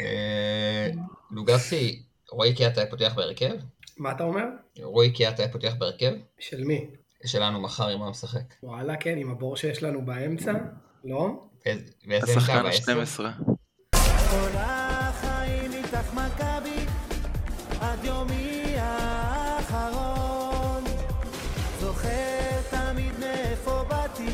[0.00, 0.88] אה,
[1.30, 3.54] לוגסי, רועי קיאט היה פותח בהרכב?
[3.98, 4.44] מה אתה אומר?
[4.82, 6.12] רועי קיאט היה פותח בהרכב?
[6.38, 6.86] של מי?
[7.26, 8.54] שלנו מחר עם מה משחק.
[8.62, 10.52] וואלה, כן, עם הבור שיש לנו באמצע?
[11.04, 11.30] לא?
[12.22, 12.94] השחקן עמדה?
[12.94, 13.26] בעשר?
[13.26, 13.44] ה-12.
[14.30, 16.84] כל החיים איתך מכבי,
[17.80, 20.84] עד יומי האחרון.
[21.80, 24.28] זוכר תמיד מאיפה באתי,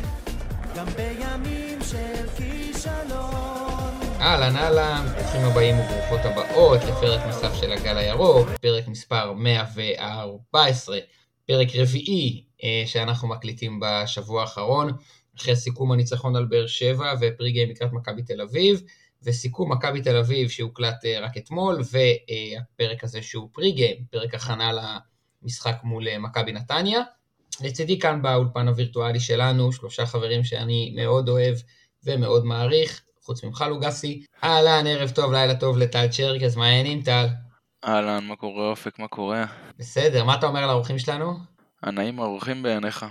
[0.76, 3.53] גם בימים של כישלון.
[4.24, 10.98] אהלן אהלן, ברוכים הבאים וברוכות הבאות לפרק נוסף של הגל הירוק, פרק מספר 114,
[11.46, 14.92] פרק רביעי אה, שאנחנו מקליטים בשבוע האחרון,
[15.36, 18.82] אחרי סיכום הניצחון על באר שבע ופרי גיים לקראת מכבי תל אביב,
[19.22, 24.70] וסיכום מכבי תל אביב שהוקלט אה, רק אתמול, והפרק הזה שהוא פרי גיים, פרק הכנה
[25.42, 27.00] למשחק מול אה, מכבי נתניה.
[27.60, 31.56] לצידי כאן באולפן הווירטואלי שלנו, שלושה חברים שאני מאוד אוהב
[32.04, 34.24] ומאוד מעריך, חוץ ממך לוגסי.
[34.44, 37.26] אהלן, ערב טוב, לילה טוב לטל צ'רקס, מה העניינים טל?
[37.84, 39.44] אהלן, מה קורה אופק, מה קורה?
[39.78, 41.38] בסדר, מה אתה אומר לאורחים שלנו?
[41.82, 43.06] הנאים האורחים בעיניך.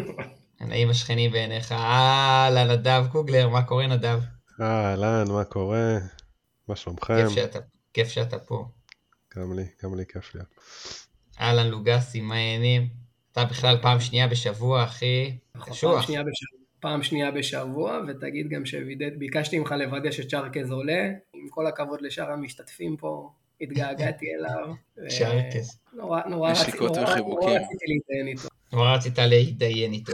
[0.60, 1.72] הנאים השכנים בעיניך.
[1.72, 4.20] אהלן, נדב קוגלר, מה קורה נדב?
[4.60, 5.98] אהלן, מה קורה?
[6.68, 7.14] מה שלומכם?
[7.16, 7.58] כיף שאתה,
[7.94, 8.68] כיף שאתה פה.
[9.36, 10.48] גם לי, גם לי כיף להיות.
[11.40, 12.88] אהלן לוגסי, מה העניינים?
[13.32, 15.38] אתה בכלל פעם שנייה בשבוע, אחי.
[15.54, 16.06] נכון, פעם קשוח.
[16.06, 16.57] שנייה בשבוע.
[16.80, 21.02] פעם שנייה בשבוע, ותגיד גם שווידאת, ביקשתי ממך לוודא שצ'רקז עולה,
[21.34, 23.28] עם כל הכבוד לשאר המשתתפים פה,
[23.60, 24.74] התגעגעתי אליו.
[25.08, 25.80] צ'רקז.
[25.92, 27.48] נורא, נורא, רצי- נשיקות נורא, וחיבוקים.
[27.48, 28.48] נורא רציתי להתדיין איתו.
[28.72, 30.12] נורא רצית להתדיין איתו.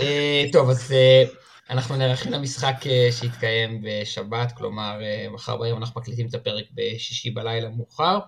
[0.00, 1.24] אה, טוב, אז אה,
[1.70, 7.68] אנחנו נערכים למשחק אה, שיתקיים בשבת, כלומר, מחר בערב אנחנו מקליטים את הפרק בשישי בלילה
[7.68, 8.18] מאוחר,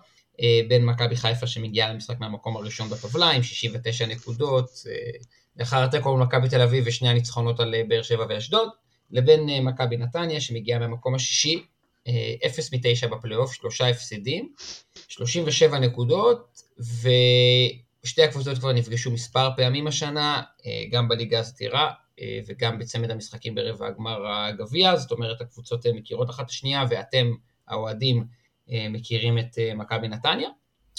[0.68, 4.66] בין מכבי חיפה שמגיעה למשחק מהמקום הראשון בטבלה עם 69 נקודות,
[5.56, 8.68] לאחר התיקו מול מכבי תל אביב ושני הניצחונות על אה, באר שבע ואשדוד,
[9.10, 11.64] לבין אה, מכבי נתניה שמגיעה מהמקום השישי,
[12.08, 14.52] אה, 0 מ-9 בפלייאוף, שלושה הפסדים,
[15.08, 16.62] 37 נקודות,
[18.04, 23.54] ושתי הקבוצות כבר נפגשו מספר פעמים השנה, אה, גם בליגה הסדירה אה, וגם בצמד המשחקים
[23.54, 27.30] ברבע הגמר הגביע, זאת אומרת הקבוצות אה, מכירות אחת את השנייה ואתם
[27.68, 28.24] האוהדים
[28.70, 30.48] אה, מכירים את אה, מכבי נתניה.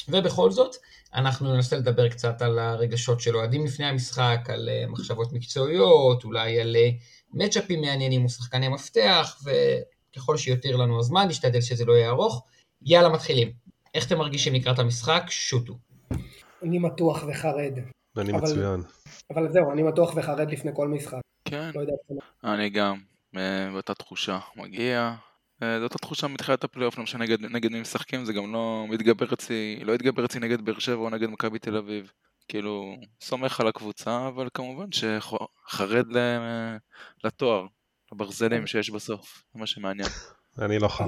[0.10, 0.76] ובכל זאת,
[1.14, 6.62] אנחנו ננסה לדבר קצת על הרגשות של אוהדים לפני המשחק, על אה, מחשבות מקצועיות, אולי
[6.62, 6.90] על אה,
[7.34, 9.42] מצ'אפים מעניינים ושחקני מפתח,
[10.14, 12.44] וככל שיותיר לנו הזמן, נשתדל שזה לא יהיה ארוך.
[12.82, 13.52] יאללה, מתחילים.
[13.96, 15.24] איך אתם מרגישים לקראת המשחק?
[15.30, 15.78] שוטו.
[16.64, 17.74] אני מתוח וחרד.
[18.18, 18.84] אני אבל- מצוין.
[19.34, 21.20] אבל זהו, אני מתוח וחרד לפני כל משחק.
[21.46, 21.94] כן, לא יודע.
[22.44, 22.98] אני גם,
[23.38, 24.40] אה, באותה תחושה.
[24.56, 25.14] מגיע,
[25.80, 29.80] זאת התחושה מתחילת הפלייאוף, לא משנה נגד, נגד מי משחקים, זה גם לא מתגבר אצלי,
[29.84, 32.12] לא התגבר אצלי נגד באר שבע או נגד מכבי תל אביב.
[32.48, 36.76] כאילו, סומך על הקבוצה, אבל כמובן שחרד ל-
[37.24, 37.66] לתואר,
[38.14, 40.08] לברזלים שיש בסוף, זה מה שמעניין.
[40.60, 41.08] אני לא חרד.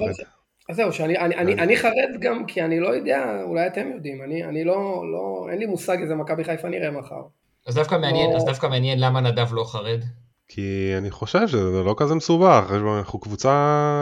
[0.68, 3.90] אז זהו, שאני אני, אני, אני- אני חרד גם כי אני לא יודע, אולי אתם
[3.94, 4.74] יודעים, אני, אני לא,
[5.12, 7.22] לא, אין לי מושג איזה מכבי חיפה נראה מחר.
[7.66, 8.36] אז דווקא מעניין, לא.
[8.36, 10.00] אז דווקא מעניין למה נדב לא חרד.
[10.48, 12.64] כי אני חושב שזה לא כזה מסובך,
[12.98, 13.52] אנחנו קבוצה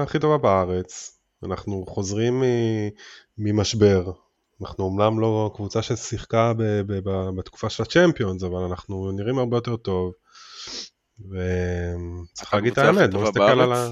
[0.02, 2.42] הכי טובה בארץ, אנחנו חוזרים
[3.38, 4.12] ממשבר.
[4.62, 9.56] אנחנו אומנם לא קבוצה ששיחקה ב- ב- ב- בתקופה של הצ'מפיונס, אבל אנחנו נראים הרבה
[9.56, 10.12] יותר טוב.
[11.20, 13.88] וצריך להגיד את האמת, בוא נסתכל על ה...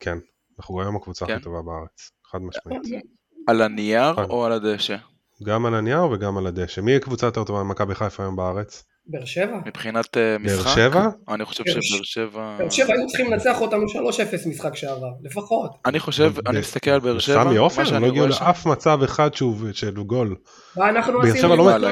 [0.00, 0.18] כן,
[0.58, 1.32] אנחנו היום הקבוצה כן.
[1.32, 3.04] הכי טובה בארץ, חד משמעית.
[3.46, 4.24] על הנייר נכון.
[4.30, 4.96] או על הדשא?
[5.42, 6.80] גם על הנייר וגם על הדשא.
[6.80, 8.84] מי הקבוצה יותר טובה ממכבי חיפה היום בארץ?
[9.06, 9.58] באר שבע?
[9.66, 11.08] מבחינת אה, באר משחק, שבע?
[11.28, 12.56] אני חושב באר שבאר שבע...
[12.58, 15.70] באר שבע היו צריכים לנצח אותנו 3-0 משחק שעבר, לפחות.
[15.86, 19.34] אני חושב, אני מסתכל על באר שבע, סמי עופר, הם לא הגיעו לאף מצב אחד
[19.34, 20.36] שהוא של גול.
[20.76, 21.38] מה אנחנו באר עשינו?
[21.38, 21.88] שבע לא מה לא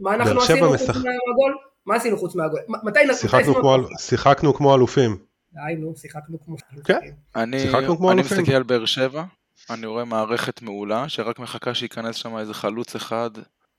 [0.00, 1.54] מה אנחנו באר עשינו חוץ מהגול?
[1.86, 2.60] מה עשינו חוץ מהגול?
[2.68, 3.18] מתי מתי
[3.98, 5.18] שיחקנו כמו אלופים.
[5.52, 6.56] די נו, שיחקנו כמו...
[6.84, 6.98] כן.
[7.36, 8.38] אני, שיחקנו כמו אני אלופים.
[8.38, 9.24] מסתכל על באר שבע,
[9.70, 13.30] אני רואה מערכת מעולה, שרק מחכה שייכנס שם איזה חלוץ אחד,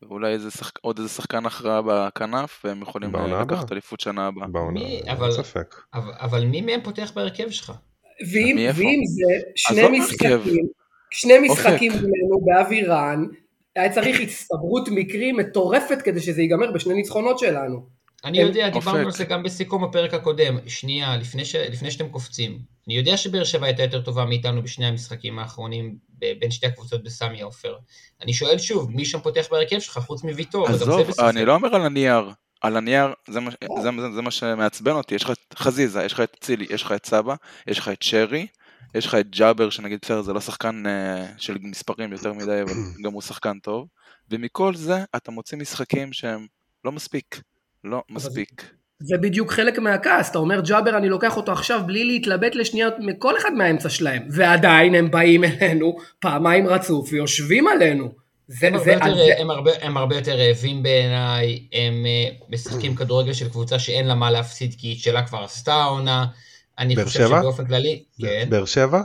[0.02, 0.72] ואולי איזה שחק...
[0.82, 3.12] עוד איזה שחקן הכרעה בכנף, והם יכולים.
[3.42, 4.48] לקחת אליפות שנה הבאה.
[4.48, 5.76] בעונה, מי- אין אבל- ספק.
[5.94, 7.72] אבל, אבל מי מהם פותח בהרכב שלך?
[8.34, 8.56] ואם?
[8.76, 10.50] ואם זה שני עזוב משחקים, הרכב.
[11.12, 11.92] שני משחקים.
[11.92, 13.26] מולנו באווירן,
[13.76, 17.99] היה צריך הצטברות מקרים מטורפת כדי שזה ייגמר בשני ניצחונות שלנו.
[18.26, 18.98] אני יודע, דיברנו.
[18.98, 20.58] על זה גם בסיכום הפרק הקודם.
[20.68, 21.56] שנייה, לפני, ש...
[21.56, 22.60] לפני שאתם קופצים.
[22.88, 25.98] אני יודע שבאר שבע הייתה יותר טובה מאיתנו בשני המשחקים האחרונים
[26.40, 27.78] בין שתי הקבוצות בסמי עופר.
[28.22, 30.68] אני שואל שוב, מי שם פותח בהרכב שלך חוץ מוויטור?
[30.68, 31.20] עזוב.
[31.20, 32.32] אני לא אומר על הנייר,
[32.62, 33.52] על הנייר, זה מה,
[33.82, 36.84] זה, זה, זה מה שמעצבן אותי, יש לך את חזיזה, יש לך את צילי, יש
[36.84, 37.36] לך את סבא,
[37.68, 38.48] יש לך את שרי,
[38.96, 42.74] יש לך את ג'אבר, שנגיד בסדר, זה לא שחקן אה, של מספרים יותר מדי, אבל
[43.04, 43.88] גם הוא שחקן טוב,
[44.30, 46.48] ומכל זה אתה מוציא משחקים שהם
[46.86, 47.42] לא מספיק,
[47.84, 48.72] לא מספיק.
[49.00, 53.38] זה בדיוק חלק מהכעס, אתה אומר ג'אבר אני לוקח אותו עכשיו בלי להתלבט לשנייה מכל
[53.38, 58.12] אחד מהאמצע שלהם, ועדיין הם באים אלינו פעמיים רצוף ויושבים עלינו.
[58.48, 62.30] זה, הם, זה, הרבה יותר, זה, הם, הרבה, הם הרבה יותר רעבים בעיניי, הם אה,
[62.50, 66.26] משחקים כדורגל של קבוצה שאין לה מה להפסיד כי היא שלה כבר עשתה עונה.
[66.80, 67.40] אני חושב שבע?
[67.40, 69.02] שבאופן כללי, כן, באר שבע?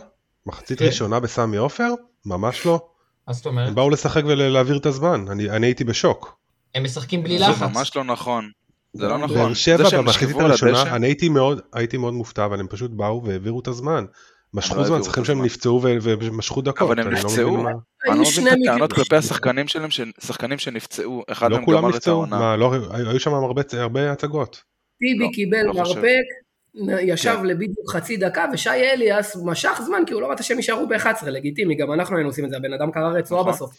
[0.47, 0.85] מחצית כן.
[0.85, 1.88] ראשונה בסמי עופר?
[2.26, 2.87] ממש לא.
[3.29, 3.69] מה זאת אומרת?
[3.69, 6.38] הם באו לשחק ולהעביר את הזמן, אני אני הייתי בשוק.
[6.75, 7.62] הם משחקים בלי זה לחץ.
[7.62, 8.50] ממש לא נכון.
[8.94, 9.37] זה לא נכון.
[9.37, 13.25] באר שבע שהם במחצית הראשונה, אני הייתי מאוד, הייתי מאוד מופתע, אבל הם פשוט באו
[13.25, 14.05] והעבירו את הזמן.
[14.55, 15.44] משכו לא זמן, שלהם הזמן.
[15.44, 16.82] נפצעו ומשכו דקות.
[16.82, 17.56] אבל הם לא נפצעו?
[18.08, 18.93] אני לא מבין את הטענות.
[18.93, 19.88] כלפי השחקנים שלהם,
[20.20, 22.56] שחקנים שנפצעו, אחד לא מהם כולם גמר את נפצעו, העונה.
[22.56, 24.62] לא- היו שם הרבה- הצגות.
[24.99, 25.73] טיבי לא, קיבל לא.
[25.73, 26.25] מרפק,
[27.00, 27.47] ישב כן.
[27.47, 31.75] לבדיוק חצי דקה, ושי אליאס משך זמן כי הוא לא רצה שהם יישארו ב-11, לגיטימי,
[31.75, 33.52] גם אנחנו היינו עושים את זה, הבן אדם קרא רצועה נכון.
[33.52, 33.76] בסוף.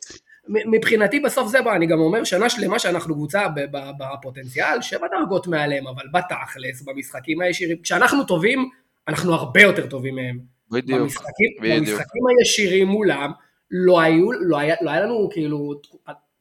[0.48, 3.44] מבחינתי בסוף זה בא, אני גם אומר שנה שלמה שאנחנו קבוצה
[4.00, 8.70] בפוטנציאל, שבע דרגות מעליהם, אבל בתכלס, במשחקים הישירים, כשאנחנו טובים,
[9.08, 10.40] אנחנו הרבה יותר טובים מהם.
[10.72, 11.80] בדיוק, במשחקים, בדיוק.
[11.80, 13.32] במשחקים הישירים מולם,
[13.72, 15.74] לא, היו, לא, היה, לא היה לנו כאילו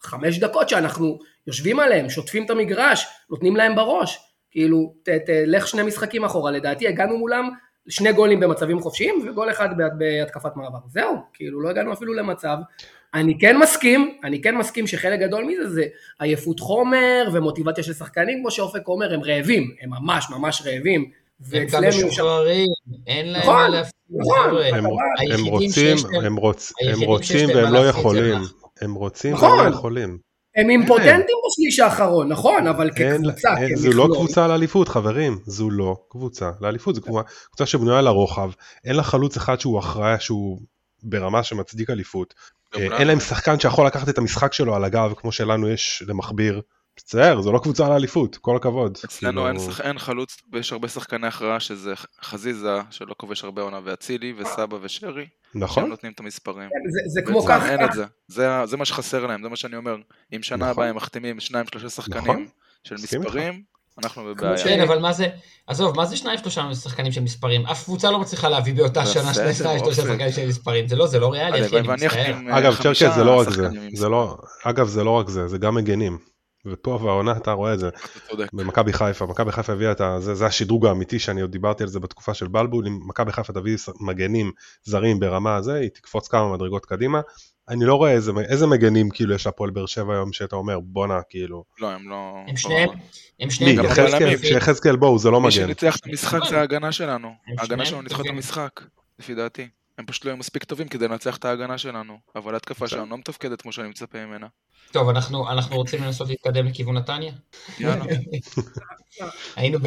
[0.01, 4.19] חמש דקות שאנחנו יושבים עליהם, שוטפים את המגרש, נותנים להם בראש.
[4.51, 7.51] כאילו, ת, תלך שני משחקים אחורה, לדעתי הגענו מולם
[7.89, 10.79] שני גולים במצבים חופשיים וגול אחד בה- בהתקפת מעבר.
[10.89, 12.57] זהו, כאילו לא הגענו אפילו למצב.
[13.15, 15.85] אני כן מסכים, אני כן מסכים שחלק גדול מזה זה
[16.21, 21.11] עייפות חומר ומוטיבציה של שחקנים, כמו שאופק אומר, הם רעבים, הם ממש ממש רעבים.
[21.53, 22.67] הם גם משוחררים,
[23.07, 23.95] אין להם נכון, מה להפסיד.
[24.21, 24.57] נכון,
[25.33, 25.97] הם- רוצים,
[27.51, 28.39] הם והם מה לא יכולים.
[28.83, 29.51] הם רוצים נכון.
[29.59, 30.19] והם לא יכולים.
[30.57, 34.17] הם אימפוטנטים בשליש האחרון, נכון, אבל כקבוצה, אין- זו לא כמכלול.
[34.19, 38.51] קבוצה לאליפות חברים, זו לא קבוצה לאליפות, זו קבוצה- שבנויה לרוחב,
[38.85, 40.59] אין לה חלוץ אחד שהוא אחראי שהוא
[41.03, 42.35] ברמה שמצדיק אליפות.
[42.75, 46.61] אין להם שחקן שיכול לקחת את המשחק שלו על הגב כמו שלנו יש למכביר,
[46.99, 48.99] מצטער, זו לא קבוצה לאליפות, כל הכבוד.
[49.05, 49.81] אצלנו אין, כאילו, שח...
[49.81, 55.27] אין חלוץ, ויש הרבה שחקני הכרעה שזה חזיזה, שלא כובש הרבה עונה, ואצילי, וסבא ושרי,
[55.53, 56.69] שהם נכון, נותנים את המספרים.
[56.91, 58.05] זה, זה כמו כך, אין את זה.
[58.29, 59.97] זה, זה מה שחסר להם, זה מה שאני אומר.
[60.37, 60.69] אם שנה נכון.
[60.69, 62.47] הבאה הם מחתימים שניים שלושה שחקנים נכון.
[62.85, 62.95] של.
[62.95, 63.63] מספרים,
[64.03, 64.65] אנחנו בבעיה.
[64.65, 65.29] כן, אבל מה זה,
[65.67, 67.67] עזוב, מה זה שניים שלושה שחקנים של מספרים?
[67.67, 70.03] אף קבוצה לא מצליחה להביא באותה שנה שני שניים שלושה.
[70.03, 72.35] שחקנים של מספרים, זה לא, זה לא ריאלי, אחי, אני מצטער.
[72.51, 75.59] אה, אגב צ'רקס זה לא רק זה, זה לא, אגב זה לא רק זה, זה
[75.59, 76.19] גם מגנים,
[76.67, 77.89] ופה והעונה אתה רואה את זה.
[78.53, 80.17] במכבי חיפה, מכבי חיפה הביאה את ה...
[80.21, 83.53] זה, זה השדרוג האמיתי שאני עוד דיברתי על זה בתקופה של בלבול, אם מכבי חיפה
[83.53, 84.53] תביא מגנים
[84.85, 87.21] זרים ברמה הזה, היא תקפוץ כמה מדרגות קדימה.
[87.69, 91.21] אני לא רואה איזה, איזה מגנים כאילו יש להפועל באר שבע היום שאתה אומר בואנה
[91.29, 92.37] כאילו, לא, הם לא...
[92.49, 92.95] הם שניהם, לא-
[93.41, 94.05] הם מי, שניהם גם טובים.
[94.05, 94.39] יחזקאל, בלמים.
[94.39, 95.57] שיחזקאל בואו זה לא מי מגן.
[95.57, 96.49] שניצח את המשחק נכון.
[96.49, 97.29] זה ההגנה שלנו.
[97.59, 98.27] ההגנה שלנו ניצחה את.
[98.27, 98.81] המשחק,
[99.19, 99.69] לפי דעתי.
[99.99, 102.19] הם פשוט לא היו מספיק טובים כדי לנצח את ההגנה שלנו.
[102.37, 102.99] אבל ההתקפה בסדר.
[102.99, 104.47] שלנו לא מתפקדת כמו שאני מצפה ממנה.
[104.93, 107.33] טוב, אנחנו אנחנו רוצים לנסות להתקדם לכיוון נתניה?
[107.79, 108.05] יאללה.
[109.57, 109.87] היינו, ב,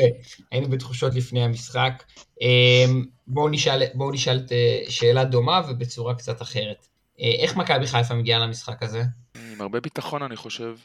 [0.51, 2.03] היינו בתחושות לפני המשחק.
[2.41, 6.87] אמ, בואו נשאל, בואו נשאל את, אה, שאלה דומה ובצורה קצת אחרת.
[7.19, 9.03] אה, איך מכבי חיפה מגיעה למשחק הזה?
[9.53, 10.77] עם הרבה ביטחון אני חושב.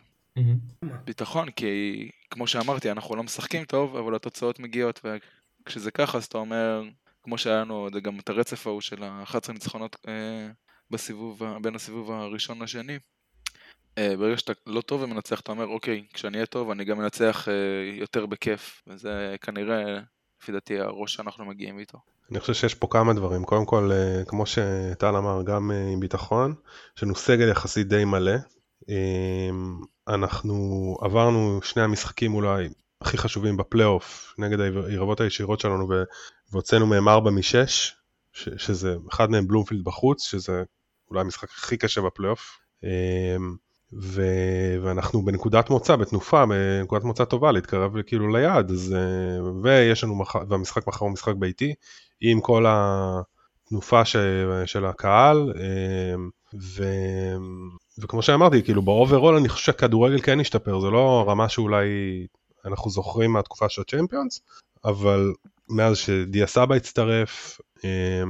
[1.04, 6.38] ביטחון, כי כמו שאמרתי, אנחנו לא משחקים טוב, אבל התוצאות מגיעות, וכשזה ככה, אז אתה
[6.38, 6.82] אומר,
[7.22, 10.48] כמו שהיה לנו זה גם את הרצף ההוא של ה-11 ניצחונות אה,
[10.90, 12.98] בסיבוב, בין הסיבוב הראשון לשני.
[13.98, 17.48] אה, ברגע שאתה לא טוב ומנצח, אתה אומר, אוקיי, כשאני אהיה טוב, אני גם מנצח
[17.48, 17.54] אה,
[18.00, 20.00] יותר בכיף, וזה כנראה,
[20.42, 21.98] לפי דעתי, הראש שאנחנו מגיעים איתו.
[22.30, 26.00] אני חושב שיש פה כמה דברים, קודם כל אה, כמו שטל אמר גם אה, עם
[26.00, 26.54] ביטחון,
[26.96, 28.34] יש לנו סגל יחסית די מלא,
[28.90, 29.50] אה,
[30.08, 32.68] אנחנו עברנו שני המשחקים אולי
[33.00, 35.88] הכי חשובים בפלייאוף נגד היריבות הישירות שלנו
[36.52, 37.92] והוצאנו מהם 4 מ-6,
[38.32, 40.62] שזה אחד מהם בלומפילד בחוץ, שזה
[41.10, 42.58] אולי המשחק הכי קשה בפלייאוף.
[44.00, 50.14] ו- ואנחנו בנקודת מוצא, בתנופה, בנקודת מוצא טובה להתקרב כאילו ליעד, אז, אה, ויש לנו,
[50.14, 50.34] מח...
[50.48, 51.74] והמשחק מחר הוא משחק ביתי,
[52.20, 54.16] עם כל התנופה ש...
[54.66, 56.14] של הקהל, אה,
[56.54, 56.84] ו...
[57.98, 61.86] וכמו שאמרתי, כאילו ב overall אני חושב שהכדורגל כן השתפר, זה לא הרמה שאולי
[62.64, 64.40] אנחנו זוכרים מהתקופה של הצ'מפיונס,
[64.84, 65.32] אבל
[65.68, 68.22] מאז שדיה סבא הצטרף, אה,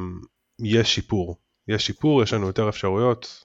[0.64, 1.36] יש שיפור,
[1.68, 3.44] יש שיפור, יש לנו יותר אפשרויות.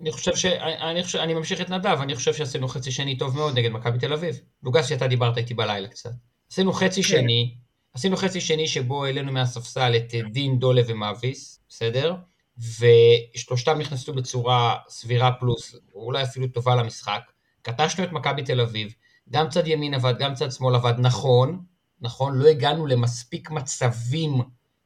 [0.00, 0.44] אני חושב ש...
[0.44, 3.98] אני, חושב, אני ממשיך את נדב, אני חושב שעשינו חצי שני טוב מאוד נגד מכבי
[3.98, 4.40] תל אביב.
[4.62, 6.10] לוגס, שאתה דיברת איתי בלילה קצת.
[6.52, 7.08] עשינו חצי כן.
[7.08, 7.56] שני,
[7.94, 12.14] עשינו חצי שני שבו העלינו מהספסל את אה, דין, דולה ומאביס, בסדר?
[12.58, 17.20] ושלושתם נכנסו בצורה סבירה פלוס, או אולי אפילו טובה למשחק.
[17.62, 18.94] קטשנו את מכבי תל אביב,
[19.30, 21.64] גם צד ימין עבד, גם צד שמאל עבד, נכון,
[22.00, 24.32] נכון, לא הגענו למספיק מצבים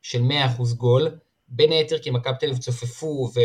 [0.02, 0.22] של
[0.58, 3.40] 100% גול, בין היתר כי מכבי תל אביב צופפו ו...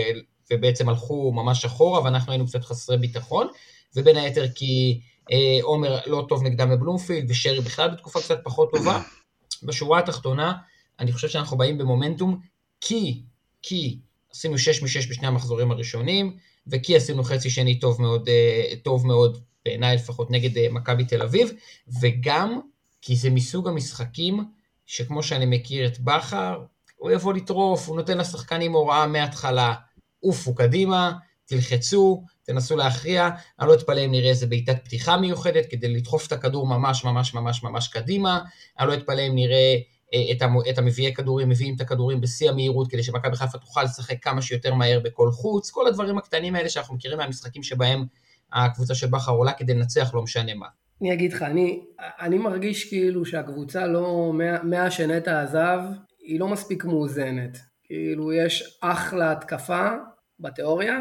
[0.51, 3.47] ובעצם הלכו ממש אחורה, ואנחנו היינו קצת חסרי ביטחון,
[3.95, 9.01] ובין היתר כי אה, עומר לא טוב נגדם בבלומפילד, ושרי בכלל בתקופה קצת פחות טובה.
[9.63, 10.53] בשורה התחתונה,
[10.99, 12.39] אני חושב שאנחנו באים במומנטום,
[12.81, 13.21] כי,
[13.61, 13.99] כי
[14.31, 16.37] עשינו 6 מ-6 בשני המחזורים הראשונים,
[16.67, 21.21] וכי עשינו חצי שני טוב מאוד, אה, טוב מאוד בעיניי לפחות נגד אה, מכבי תל
[21.21, 21.51] אביב,
[22.01, 22.59] וגם
[23.01, 24.43] כי זה מסוג המשחקים
[24.85, 26.61] שכמו שאני מכיר את בכר,
[26.95, 29.73] הוא יבוא לטרוף, הוא נותן לשחקנים הוראה מההתחלה,
[30.25, 31.11] עופו קדימה,
[31.45, 33.29] תלחצו, תנסו להכריע,
[33.59, 37.33] אני לא אתפלא אם נראה איזה בעיטת פתיחה מיוחדת כדי לדחוף את הכדור ממש ממש
[37.33, 38.39] ממש ממש קדימה,
[38.79, 39.75] אני לא אתפלא אם נראה
[40.13, 43.83] אה, את, המ, את המביאי כדורים, מביאים את הכדורים בשיא המהירות כדי שמכבי חיפה תוכל
[43.83, 48.05] לשחק כמה שיותר מהר בכל חוץ, כל הדברים הקטנים האלה שאנחנו מכירים מהמשחקים שבהם
[48.53, 50.67] הקבוצה של בכר עולה כדי לנצח לא משנה מה.
[51.01, 51.81] אני אגיד לך, אני,
[52.19, 55.79] אני מרגיש כאילו שהקבוצה לא, מאז שנטע עזב,
[56.19, 57.57] היא לא מספיק מאוזנת.
[57.83, 59.89] כאילו יש אחלה התקפה
[60.39, 60.99] בתיאוריה,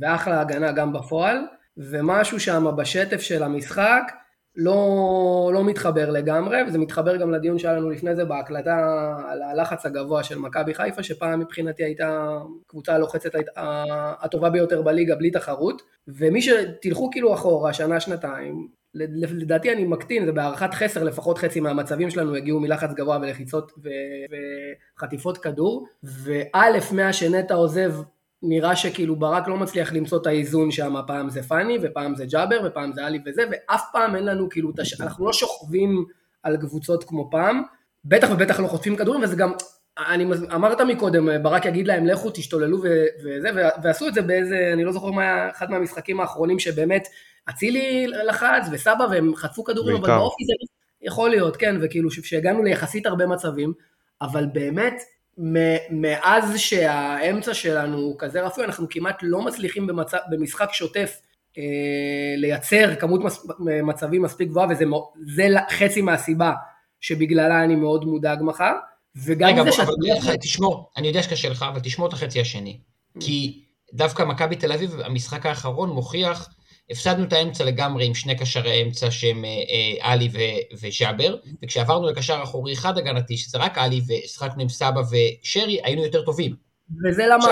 [0.00, 1.38] ואחלה הגנה גם בפועל,
[1.76, 4.12] ומשהו שם בשטף של המשחק
[4.56, 8.76] לא, לא מתחבר לגמרי, וזה מתחבר גם לדיון שהיה לנו לפני זה בהקלטה
[9.28, 13.30] על הלחץ הגבוה של מכבי חיפה, שפעם מבחינתי הייתה קבוצה הלוחצת
[14.20, 20.32] הטובה ביותר בליגה בלי תחרות, ומי שתלכו כאילו אחורה, שנה, שנתיים, לדעתי אני מקטין, זה
[20.32, 23.72] בהערכת חסר, לפחות חצי מהמצבים שלנו הגיעו מלחץ גבוה ולחיצות
[24.98, 27.94] וחטיפות כדור, וא', מאז שנטע עוזב
[28.48, 32.60] נראה שכאילו ברק לא מצליח למצוא את האיזון שם, פעם זה פאני ופעם זה ג'אבר
[32.64, 35.00] ופעם זה עלי וזה, ואף פעם אין לנו כאילו, תש...
[35.00, 36.04] אנחנו לא שוכבים
[36.42, 37.62] על קבוצות כמו פעם,
[38.04, 39.52] בטח ובטח לא חוטפים כדורים, וזה גם,
[39.98, 42.78] אני אמרת מקודם, ברק יגיד להם לכו תשתוללו
[43.24, 43.48] וזה,
[43.82, 47.08] ועשו את זה באיזה, אני לא זוכר מה היה אחד מהמשחקים האחרונים שבאמת
[47.50, 50.52] אצילי לחץ וסבא והם חטפו כדורים, אבל באופי זה
[51.02, 53.72] יכול להיות, כן, וכאילו שהגענו ליחסית הרבה מצבים,
[54.22, 55.02] אבל באמת
[55.90, 61.20] מאז שהאמצע שלנו הוא כזה רפוי, אנחנו כמעט לא מצליחים במצב, במשחק שוטף
[61.58, 61.62] אה,
[62.36, 64.84] לייצר כמות מס, מצבים מספיק גבוהה, וזה
[65.70, 66.52] חצי מהסיבה
[67.00, 68.72] שבגללה אני מאוד מודאג מחר.
[69.16, 69.80] וגם רגע, זה ש...
[69.80, 72.78] אבל לך, תשמור, אני יודע שקשה לך, אבל תשמור את החצי השני.
[73.20, 76.48] כי דווקא מכבי תל אביב, המשחק האחרון מוכיח
[76.90, 80.28] הפסדנו את האמצע לגמרי עם שני קשרי אמצע שהם אה, אה, עלי
[80.72, 86.22] וג'אבר, וכשעברנו לקשר אחורי אחד הגנתי, שזה רק עלי, ושחקנו עם סבא ושרי, היינו יותר
[86.22, 86.63] טובים.
[87.04, 87.44] וזה למה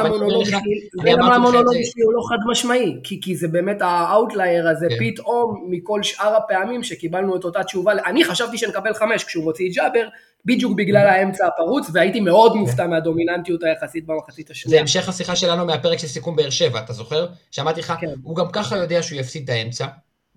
[1.35, 4.97] המונולוג שלי הוא לא חד משמעי, כי, כי זה באמת ה outlier הזה, כן.
[4.99, 9.75] פתאום מכל שאר הפעמים שקיבלנו את אותה תשובה, אני חשבתי שנקבל חמש כשהוא מוציא את
[9.75, 10.09] ג'אבר,
[10.45, 14.77] בדיוק בגלל האמצע הפרוץ, והייתי מאוד מופתע מהדומיננטיות היחסית במחצית השנייה.
[14.77, 17.27] זה המשך השיחה שלנו מהפרק של סיכום באר שבע, אתה זוכר?
[17.51, 18.07] שאמרתי לך, כן.
[18.23, 19.87] הוא גם ככה יודע שהוא יפסיד את האמצע,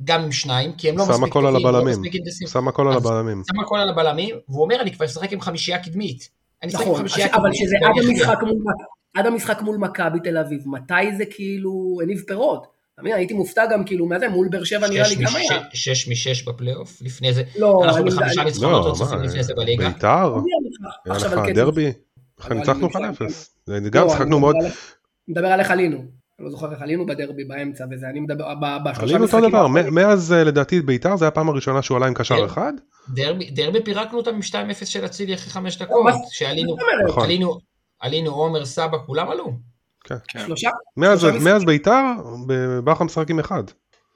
[0.03, 2.51] גם עם שניים, כי הם לא מספיק טובים, לא מספיק אינטנסיביים.
[2.51, 3.43] שם הכל על הבלמים.
[3.47, 6.29] שם הכל על הבלמים, והוא אומר, אני כבר אשחק עם חמישייה קדמית.
[6.73, 7.75] נכון, אבל שזה
[9.15, 12.67] עד המשחק מול מכבי תל אביב, מתי זה כאילו הניב פירות?
[13.03, 15.61] הייתי מופתע גם כאילו מה זה, מול באר שבע נראה לי גם היה.
[15.73, 19.89] שש משש בפלייאוף, לפני זה, לא, אנחנו בחמישה ניצחונות רצופים לפני זה בליגה.
[19.89, 20.35] בית"ר,
[21.05, 21.91] היה לך דרבי,
[22.49, 22.91] ניצחנו 1-0.
[23.89, 24.55] גם שחקנו מאוד...
[25.27, 26.05] מדבר על איך עלינו.
[26.39, 28.53] אני לא זוכר איך עלינו בדרבי באמצע וזה, אני מדבר
[28.85, 29.03] בשלושה משחקים.
[29.03, 32.73] עלינו אותו דבר, מאז לדעתי בית"ר זה היה הפעם הראשונה שהוא עלה עם קשר אחד.
[33.53, 34.39] דרבי פירקנו אותם עם
[34.71, 36.75] 2-0 של אצילי אחרי חמש דקות, שעלינו,
[37.99, 39.53] עלינו עומר סבא, כולם עלו.
[40.03, 40.15] כן.
[40.27, 40.39] כן.
[40.39, 40.69] שלושה?
[40.97, 42.03] מאז, ביתר,
[42.83, 43.63] בכר משחק עם אחד.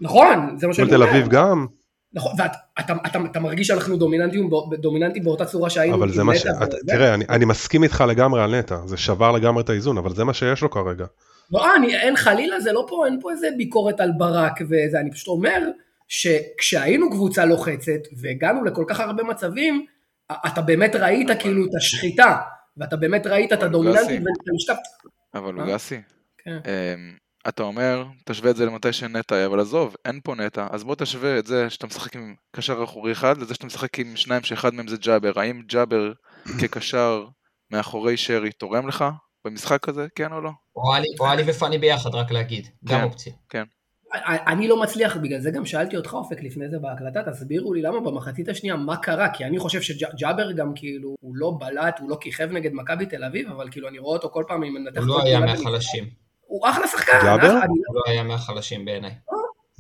[0.02, 0.98] נכון, זה מה שאני אומר.
[0.98, 1.68] בתל אביב גם.
[2.14, 4.50] נכון, ואתה אתה, אתה, אתה מרגיש שאנחנו דומיננטים,
[4.80, 6.46] דומיננטים באותה צורה שהיינו אבל זה מה ש...
[6.88, 10.24] תראה, אני, אני מסכים איתך לגמרי על נטע, זה שבר לגמרי את האיזון, אבל זה
[10.24, 11.06] מה שיש לו כרגע.
[11.52, 15.12] לא, אני, אין חלילה, זה לא פה, אין פה איזה ביקורת על ברק וזה, אני
[15.12, 15.70] פשוט אומר
[16.08, 19.86] שכשהיינו קבוצה לוחצת והגענו לכל כך הרבה מצבים,
[20.32, 22.38] אתה באמת ראית כאילו את השחיטה,
[22.78, 24.78] ואתה באמת ראית את הדומיננטית ואת המשקף.
[25.34, 26.02] אבל לוגסי,
[26.38, 26.58] כן.
[26.66, 30.84] אמ, אתה אומר, תשווה את זה למתי שנטע היה, אבל עזוב, אין פה נטע, אז
[30.84, 34.44] בוא תשווה את זה שאתה משחק עם קשר אחורי אחד, לזה שאתה משחק עם שניים
[34.44, 35.40] שאחד מהם זה ג'אבר.
[35.40, 36.14] האם ג'אבר
[36.62, 37.26] כקשר
[37.72, 39.06] מאחורי שרי תורם לך
[39.46, 40.50] במשחק הזה, כן או לא?
[40.76, 43.34] או עלי ופאני ביחד, רק להגיד, גם כן, אופציה.
[43.50, 43.64] כן.
[44.26, 48.00] אני לא מצליח, בגלל זה גם שאלתי אותך אופק לפני זה בהקלטה, תסבירו לי למה
[48.00, 52.18] במחצית השנייה, מה קרה, כי אני חושב שג'אבר גם כאילו, הוא לא בלט, הוא לא
[52.22, 55.00] כיכב נגד מכבי תל אביב, אבל כאילו אני רואה אותו כל פעם, אני מנתח...
[55.00, 56.10] הוא לא היה מהחלשים.
[56.40, 57.20] הוא אחלה שחקן.
[57.24, 57.52] ג'אבר?
[57.68, 59.12] הוא לא היה מהחלשים בעיניי.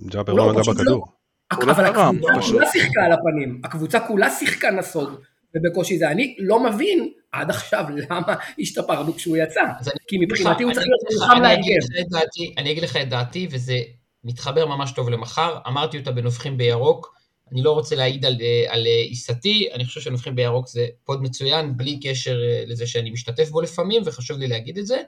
[0.10, 1.06] ג'אבר לא נגע בכדור.
[1.52, 5.10] אבל הקבוצה כולה שיחקה על הפנים, הקבוצה כולה שיחקה נסוג,
[5.56, 6.12] ובקושי זה.
[6.12, 9.62] אני לא מבין עד עכשיו למה השתפרנו כשהוא יצא,
[10.08, 12.58] כי מבחינתי הוא צריך להיות מלחם להרכב.
[12.58, 13.80] אני אגיד לך את דעתי, וזה
[14.24, 17.20] מתחבר ממש טוב למחר, אמרתי אותה בנובחים בירוק,
[17.52, 18.38] אני לא רוצה להעיד על,
[18.68, 23.50] על עיסתי, אני חושב שנובחים בירוק זה פוד מצוין, בלי קשר אה, לזה שאני משתתף
[23.50, 25.02] בו לפעמים, וחשוב לי להגיד את זה.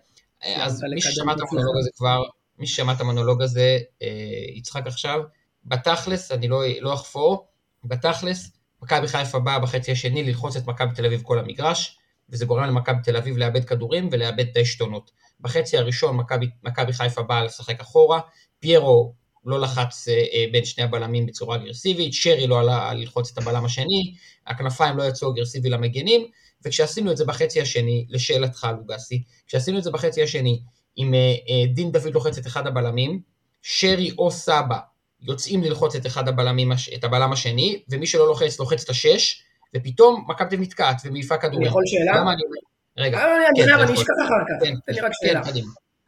[0.46, 2.24] אז מי ששמע את המונולוג הזה כבר,
[2.60, 4.08] מי ששמע את המונולוג הזה, אה,
[4.56, 5.20] יצחק עכשיו,
[5.66, 7.48] בתכלס, אני לא, לא אחפור,
[7.84, 11.98] בתכלס, מכבי חיפה באה בחצי השני ללחוץ את מכבי תל אביב כל המגרש,
[12.30, 15.12] וזה גורם למכבי תל אביב לאבד כדורים ולאבד את העשתונות.
[15.40, 16.18] בחצי הראשון
[16.64, 18.20] מכבי- חיפה באה לשחק אחורה,
[18.60, 19.14] פיירו
[19.46, 23.66] לא לחץ אה, אה, בין שני הבלמים בצורה אגרסיבית, שרי לא עלה ללחוץ את הבלם
[23.66, 24.14] השני,
[24.48, 26.28] הכנפיים לא יצאו אגרסיבי למגנים,
[26.66, 30.62] וכשעשינו את זה בחצי השני, לשאלתך לוגסי, כשעשינו את זה בחצי השני,
[30.96, 33.22] עם אה, דין דוד לוחץ את אחד הבלמים,
[33.62, 34.78] שרי או סבא
[35.22, 39.44] יוצאים ללחוץ את אחד הבלמים, את הבלם השני, ומי שלא לוחץ, לוחץ את השש,
[39.76, 41.68] ופתאום מכבי תל אביב נתקעת ומעיפה כדורים.
[41.68, 42.22] יכול שאלה?
[42.22, 42.58] למה אני אומר?
[42.98, 43.94] רגע, אה, אני כן, אתה אני.
[43.94, 44.66] אשכח אחר כך.
[44.66, 45.42] כן, תן לי רק כן, שאלה.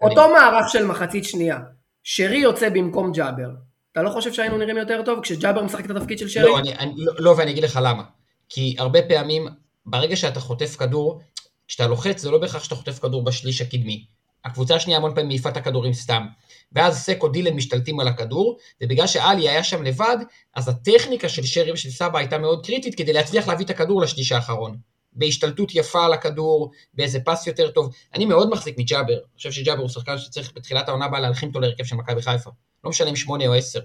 [0.01, 1.60] אותו מערך של מחצית שנייה,
[2.03, 3.50] שרי יוצא במקום ג'אבר.
[3.91, 6.43] אתה לא חושב שהיינו נראים יותר טוב כשג'אבר משחק את התפקיד של שרי?
[6.43, 8.03] לא, אני, אני, לא, לא, ואני אגיד לך למה.
[8.50, 9.48] כי הרבה פעמים,
[9.86, 11.22] ברגע שאתה חוטף כדור,
[11.67, 14.05] כשאתה לוחץ, זה לא בהכרח שאתה חוטף כדור בשליש הקדמי.
[14.45, 16.25] הקבוצה השנייה המון פעמים מעיפה את הכדורים סתם.
[16.71, 20.17] ואז סק או דילן משתלטים על הכדור, ובגלל שאלי היה שם לבד,
[20.55, 24.31] אז הטכניקה של שרי ושל סבא הייתה מאוד קריטית כדי להצליח להביא את הכדור לשליש
[24.31, 24.77] האחרון.
[25.15, 27.93] בהשתלטות יפה על הכדור, באיזה פס יותר טוב.
[28.13, 29.13] אני מאוד מחזיק מג'אבר.
[29.13, 32.50] אני חושב שג'אבר הוא שחקן שצריך בתחילת העונה הבאה להלחים אותו להרכב של מכבי חיפה.
[32.83, 33.79] לא משנה אם שמונה או עשר.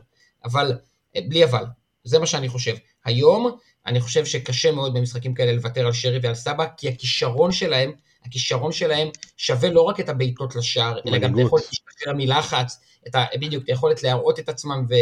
[0.44, 0.78] אבל,
[1.16, 1.64] אה, בלי אבל.
[2.04, 2.76] זה מה שאני חושב.
[3.04, 7.92] היום, אני חושב שקשה מאוד במשחקים כאלה לוותר על שרי ועל סבא, כי הכישרון שלהם,
[8.26, 11.38] הכישרון שלהם שווה לא רק את הבעיטות לשער, אלא גם את.
[11.38, 14.94] היכולת להשתחרר מלחץ, את ה, בדיוק, את היכולת להראות את עצמם, ו,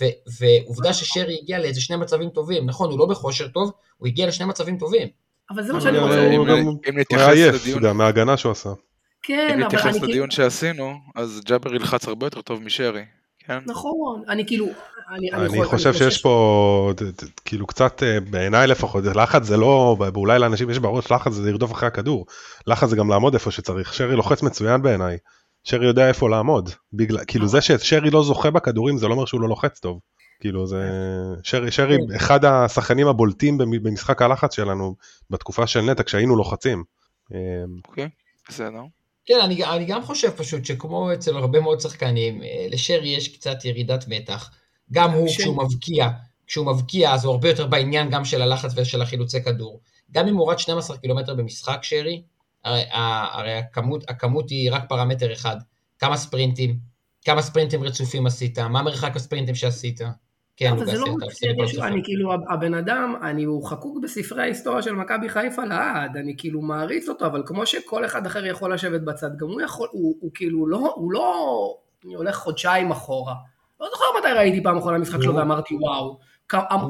[0.00, 0.04] ו,
[0.38, 4.46] ועובדה ששרי הגיע לאיזה שני מצבים טובים, נכון, הוא לא בכושר טוב, הוא הגיע לשני
[4.46, 5.08] מצבים טובים.
[5.50, 6.16] אבל זה מה שאני הוא רוצה...
[6.20, 8.68] גם- אם- אם הוא נתייחס היה עייף לדיון- גם מההגנה שהוא עשה.
[9.22, 10.08] כן, אם אבל נתייחס אני כאילו...
[10.08, 13.02] לדיון שעשינו, אז ג'אבר ילחץ הרבה יותר טוב משרי,
[13.38, 13.58] כן?
[13.66, 14.66] נכון, אני כאילו...
[15.14, 16.92] אני, חושב שיש פה,
[17.44, 21.72] כאילו קצת, אה, בעיניי לפחות, לחץ זה לא, ואולי לאנשים יש בראש לחץ זה לרדוף
[21.72, 22.26] אחרי הכדור.
[22.66, 23.94] לחץ זה גם לעמוד איפה שצריך.
[23.94, 25.16] שרי לוחץ מצוין בעיניי.
[25.64, 26.70] שרי יודע איפה לעמוד.
[26.92, 30.00] בגלל, כאילו זה ששרי לא זוכה בכדורים זה לא אומר שהוא לא לוחץ טוב.
[30.40, 30.90] כאילו זה,
[31.42, 34.94] שרי, שרי אחד השחקנים הבולטים במ- במשחק הלחץ שלנו
[35.30, 36.84] בתקופה של נטע כשהיינו לוחצים.
[37.34, 37.38] אה,
[37.88, 38.08] אוקיי,
[38.48, 38.80] בסדר.
[39.26, 43.64] כן, אני, אני גם חושב פשוט שכמו אצל הרבה מאוד שחקנים, אה, לשרי יש קצת
[43.64, 44.50] ירידת מתח.
[44.92, 46.08] גם הוא, ש- כשהוא מבקיע,
[46.46, 49.80] כשהוא מבקיע, אז הוא הרבה יותר בעניין גם של הלחץ ושל החילוצי כדור.
[50.12, 52.22] גם אם הוא רץ 12 קילומטר במשחק, שרי,
[52.64, 55.56] הרי, הרי הכמות, הכמות היא רק פרמטר אחד.
[55.98, 56.78] כמה ספרינטים,
[57.24, 60.00] כמה ספרינטים רצופים עשית, מה מרחק הספרינטים שעשית.
[60.56, 63.44] כן, אבל זה לא אתה מצחיק, עושה לי יש- כל אני כאילו, הבן אדם, אני,
[63.44, 68.04] הוא חקוק בספרי ההיסטוריה של מכבי חיפה לעד, אני כאילו מעריץ אותו, אבל כמו שכל
[68.04, 72.14] אחד אחר יכול לשבת בצד, גם הוא יכול, הוא, הוא כאילו לא, הוא לא, אני
[72.14, 73.34] הולך חודשיים אחורה.
[73.80, 76.18] לא זוכר מתי ראיתי פעם אחרונה משחק שלו ואמרתי וואו.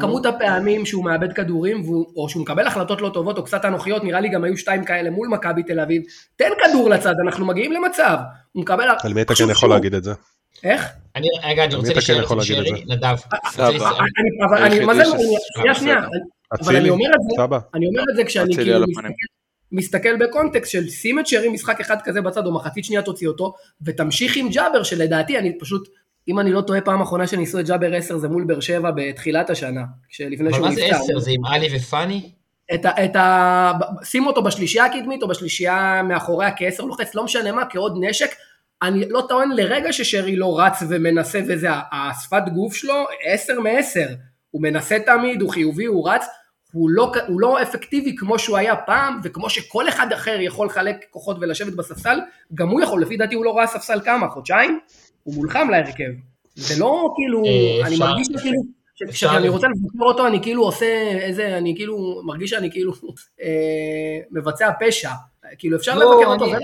[0.00, 1.82] כמות הפעמים שהוא מאבד כדורים,
[2.16, 5.10] או שהוא מקבל החלטות לא טובות או קצת אנוכיות, נראה לי גם היו שתיים כאלה
[5.10, 6.02] מול מכבי תל אביב,
[6.36, 8.16] תן כדור לצד, אנחנו מגיעים למצב.
[8.52, 8.88] הוא מקבל...
[9.04, 10.12] על מי אתה כן יכול להגיד את זה?
[10.64, 10.88] איך?
[11.16, 13.16] אני, רגע, אני רוצה כן להישאר את שרי, נדב.
[13.58, 13.78] אני-
[14.48, 15.02] אבל אני, מה זה,
[15.54, 15.96] שנייה, שנייה.
[16.62, 16.90] אבל אני?
[16.90, 17.56] אומר את זה?
[17.74, 18.86] אני אומר את זה כשאני כאילו.
[19.72, 23.54] מסתכל בקונטקסט של שים את שרי משחק אחד כזה בצד או מחצית שנייה תוציא אותו
[23.82, 25.88] ותמשיך עם ג'אבר שלדעתי אני פשוט
[26.28, 29.50] אם אני לא טועה פעם אחרונה שניסו את ג'אבר 10 זה מול באר שבע בתחילת
[29.50, 30.96] השנה כשלפני אבל שהוא מה זה נפצע.
[30.96, 31.18] עשר?
[31.18, 32.30] זה עם עלי ופאני?
[32.74, 33.72] את ה, את ה,
[34.04, 38.30] שים אותו בשלישייה הקדמית או בשלישייה מאחוריה כעשר לוחץ לא משנה מה כעוד נשק
[38.82, 44.06] אני לא טוען לרגע ששרי לא רץ ומנסה וזה השפת גוף שלו עשר מעשר
[44.50, 46.26] הוא מנסה תמיד הוא חיובי הוא רץ
[46.72, 51.04] הוא לא, הוא לא אפקטיבי כמו שהוא היה פעם, וכמו שכל אחד אחר יכול לחלק
[51.10, 52.18] כוחות ולשבת בספסל,
[52.54, 54.80] גם הוא יכול, לפי דעתי הוא לא ראה ספסל כמה, חודשיים?
[55.26, 56.10] הוא מולחם להרכב.
[56.54, 58.62] זה לא כאילו, אה, אני מרגיש כאילו,
[59.12, 62.92] כשאני רוצה לבקר אותו, אני כאילו עושה איזה, אני כאילו, מרגיש שאני כאילו
[63.42, 65.10] אה, מבצע פשע.
[65.58, 66.56] כאילו אפשר לא, לבקר אותו, זה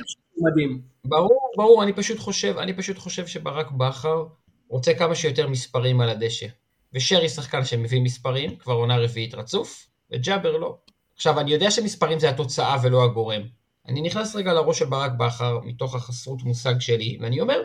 [0.51, 0.81] מדהים.
[1.05, 4.25] ברור, ברור, אני פשוט חושב, אני פשוט חושב שברק בכר
[4.69, 6.47] רוצה כמה שיותר מספרים על הדשא.
[6.95, 10.77] ושרי שחקן שמביא מספרים, כבר עונה רביעית רצוף, וג'אבר לא.
[11.15, 13.43] עכשיו, אני יודע שמספרים זה התוצאה ולא הגורם.
[13.89, 17.63] אני נכנס רגע לראש של ברק בכר, מתוך החסרות מושג שלי, ואני אומר,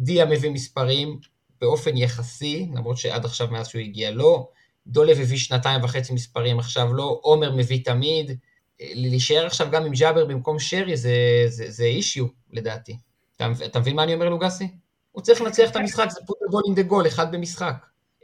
[0.00, 1.18] דיה מביא מספרים
[1.60, 4.48] באופן יחסי, למרות שעד עכשיו מאז שהוא הגיע לא,
[4.86, 8.38] דולב הביא שנתיים וחצי מספרים, עכשיו לא, עומר מביא תמיד,
[8.80, 12.98] להישאר עכשיו גם עם ג'אבר במקום שרי זה, זה, זה אישיו לדעתי.
[13.36, 14.68] אתה, אתה מבין מה אני אומר לוגסי?
[15.12, 17.74] הוא צריך לנצח את המשחק, זה פוט גול אין דה גול, אחד במשחק.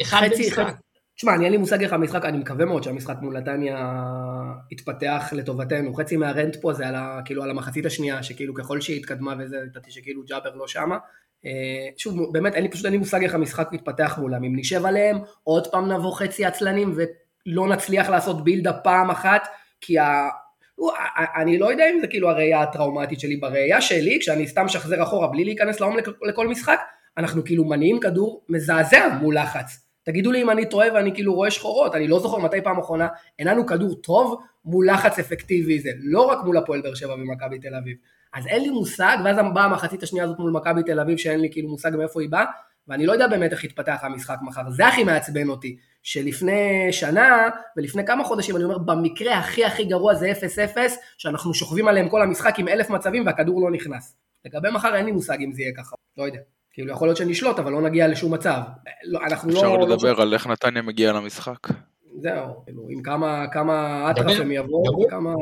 [0.03, 0.75] אחד חצי, במשחק.
[1.17, 4.03] תשמע, אני אין לי מושג איך המשחק, אני מקווה מאוד שהמשחק מול נתניה
[4.71, 5.95] יתפתח לטובתנו.
[5.95, 9.57] חצי מהרנט פה זה על, ה, כאילו, על המחצית השנייה, שכאילו ככל שהיא התקדמה וזה,
[9.67, 10.99] ידעתי שכאילו ג'אבר לא שמה.
[11.47, 14.45] אה, שוב, באמת, אין לי פשוט אין לי מושג איך המשחק יתפתח מולם.
[14.45, 19.49] אם נשב עליהם, עוד פעם נבוא חצי עצלנים ולא נצליח לעשות בילדה פעם אחת,
[19.81, 20.29] כי ה...
[21.37, 25.29] אני לא יודע אם זה כאילו הראייה הטראומטית שלי, בראייה שלי, כשאני סתם שחזר אחורה
[25.29, 26.81] בלי להיכנס לעומק לכל משחק,
[27.19, 29.87] אנחנו כאילו מניעים כדור מזעזע מול לחץ.
[30.03, 33.09] תגידו לי אם אני טועה ואני כאילו רואה שחורות, אני לא זוכר מתי פעם אחרונה
[33.39, 37.75] הנענו כדור טוב מול לחץ אפקטיבי זה, לא רק מול הפועל באר שבע ומכבי תל
[37.75, 37.97] אביב.
[38.37, 41.49] אז אין לי מושג, ואז באה המחצית השנייה הזאת מול מכבי תל אביב, שאין לי
[41.53, 42.45] כאילו מושג מאיפה היא באה,
[42.89, 44.71] ואני לא יודע באמת איך יתפתח המשחק מחר.
[44.71, 50.15] זה הכי מעצבן אותי, שלפני שנה ולפני כמה חודשים, אני אומר, במקרה הכי הכי גרוע
[50.15, 50.33] זה
[50.75, 50.77] 0-0,
[51.19, 54.17] שאנחנו שוכבים עליהם כל המשחק עם אלף מצבים והכדור לא נכנס.
[54.45, 56.39] לגבי מחר אין לי מושג אם זה יהיה ככה, לא יודע.
[56.73, 58.61] כאילו יכול להיות שנשלוט, אבל לא נגיע לשום מצב.
[59.05, 59.55] לא, אנחנו לא...
[59.55, 61.59] אפשר לא- לדבר על איך נתניה מגיע למשחק.
[62.21, 65.03] זהו, כאילו, עם כמה, כמה אטרף הם יבואו.
[65.07, 65.35] וכמה...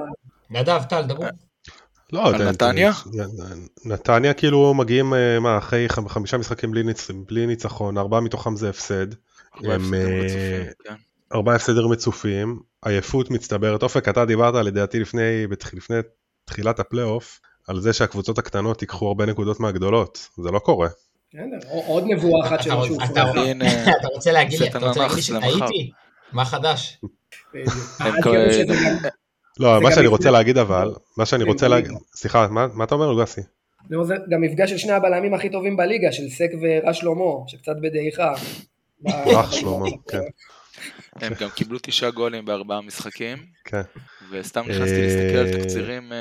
[0.50, 1.24] נדב, טל, דברו.
[2.14, 2.92] לא, על ת- נתניה?
[3.84, 8.56] נתניה כאילו מגיעים, אה, מה, אחרי חמ- חמישה משחקים בלי ניצ- בלי ניצחון, ארבעה מתוכם
[8.56, 9.06] זה הפסד.
[9.56, 10.94] ארבעה הם, הפסדים אה, כן.
[11.34, 13.82] ארבעה הפסדים רצופים, עייפות מצטברת.
[13.82, 15.96] אופק, אתה דיברת לדעתי לפני, בתח- לפני
[16.44, 20.28] תחילת הפלייאוף, על זה שהקבוצות הקטנות ייקחו הרבה נקודות מהגדולות.
[20.42, 20.88] זה לא קורה.
[21.86, 23.22] עוד נבואה אחת של אתה- שהוא אתה-
[23.98, 25.56] אתה רוצה להגיד לי, אתה רוצה להגיד לי תנ"ך, זה מחר.
[25.66, 25.90] שטעיתי?
[26.32, 27.00] מה חדש?
[29.60, 31.92] לא, מה שאני רוצה להגיד אבל, מה שאני רוצה להגיד.
[32.14, 33.40] סליחה, מה אתה אומר לוגסי?
[34.02, 38.34] זה גם מפגש של שני הבלמים הכי טובים בליגה, של סק ורז שלמה, שקצת בדעיכה.
[39.26, 40.20] רך שלמה, כן.
[41.16, 43.82] הם גם קיבלו תשעה גולים בארבעה משחקים, כן.
[44.32, 46.18] וסתם נכנסתי להסתכל על אה, תקצירים, אה,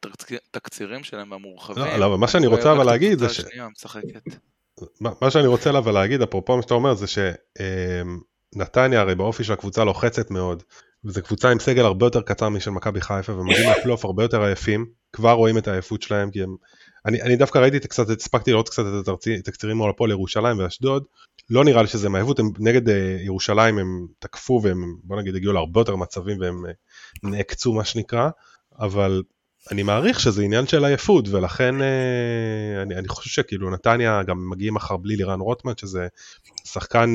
[0.00, 1.84] תקציר- תקצירים שלהם המורחבים.
[1.84, 3.40] לא, לא, אבל מה שאני רוצה אבל להגיד זה ש-.
[5.00, 9.52] מה מה שאני רוצה אבל להגיד, אפרופו מה שאתה אומר, זה שנתניה הרי באופי של
[9.52, 10.62] הקבוצה לוחצת מאוד,
[11.04, 14.86] וזו קבוצה עם סגל הרבה יותר קטן משל מכבי חיפה, ומגיעים לפלייאוף הרבה יותר עייפים,
[15.12, 16.56] כבר רואים את העייפות שלהם, כי הם...
[17.06, 20.58] אני, אני דווקא ראיתי את קצת, הספקתי לראות קצת את התרצי- תקצירים מול הפועל ירושלים
[20.58, 21.04] ואשדוד,
[21.50, 25.52] לא נראה לי שזה מהעייפות, הם נגד אה, ירושלים הם תקפו והם, בוא נגיד, הגיעו
[25.52, 26.72] להרבה יותר מצבים והם אה,
[27.30, 28.30] נעקצו מה שנקרא,
[28.78, 29.22] אבל
[29.70, 34.74] אני מעריך שזה עניין של עייפות, ולכן אה, אני, אני חושב שכאילו נתניה גם מגיעים
[34.74, 36.08] מחר בלי לירן רוטמן, שזה
[36.64, 37.12] שחקן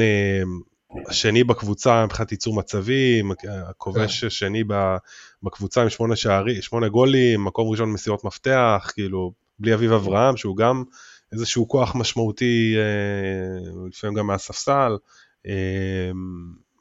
[1.09, 3.31] השני בקבוצה מבחינת ייצור מצבים,
[3.69, 4.97] הכובש שני ב-
[5.43, 10.57] בקבוצה עם שמונה שערים, שמונה גולים, מקום ראשון במסירות מפתח, כאילו, בלי אביב אברהם, שהוא
[10.57, 10.83] גם
[11.31, 14.97] איזשהו כוח משמעותי, אה, לפעמים גם מהספסל.
[15.47, 16.11] אה,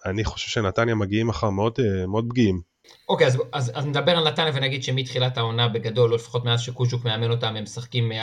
[0.07, 2.61] אני חושב שנתניה מגיעים מחר מאוד, אה, מאוד פגיעים.
[3.09, 7.05] אוקיי, אז, אז, אז נדבר על נתניה ונגיד שמתחילת העונה בגדול, או לפחות מאז שקוז'וק
[7.05, 8.14] מאמן אותם, הם משחקים 4-3-3.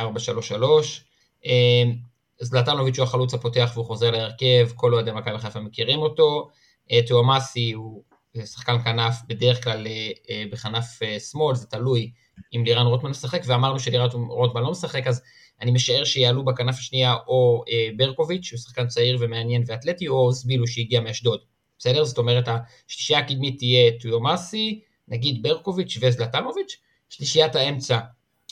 [2.41, 6.49] אה, זלטנוביץ' הוא החלוץ הפותח והוא חוזר להרכב, כל אוהדי מכבי חיפה מכירים אותו.
[6.91, 8.03] אה, תאומאסי הוא
[8.45, 12.11] שחקן כנף, בדרך כלל אה, אה, בכנף אה, שמאל, זה תלוי
[12.55, 15.21] אם לירן רוטמן משחק, ואמרנו שלירן רוטמן לא משחק, אז
[15.61, 20.67] אני משער שיעלו בכנף השנייה או אה, ברקוביץ', שהוא שחקן צעיר ומעניין ואתלטי, או זבילו
[20.67, 21.39] שהגיע מאשדוד.
[21.79, 22.03] בסדר?
[22.03, 22.47] זאת אומרת,
[22.87, 26.77] השלישייה הקדמית תהיה טויומאסי, נגיד ברקוביץ' וזלטנוביץ',
[27.09, 28.01] שלישיית האמצע, אה,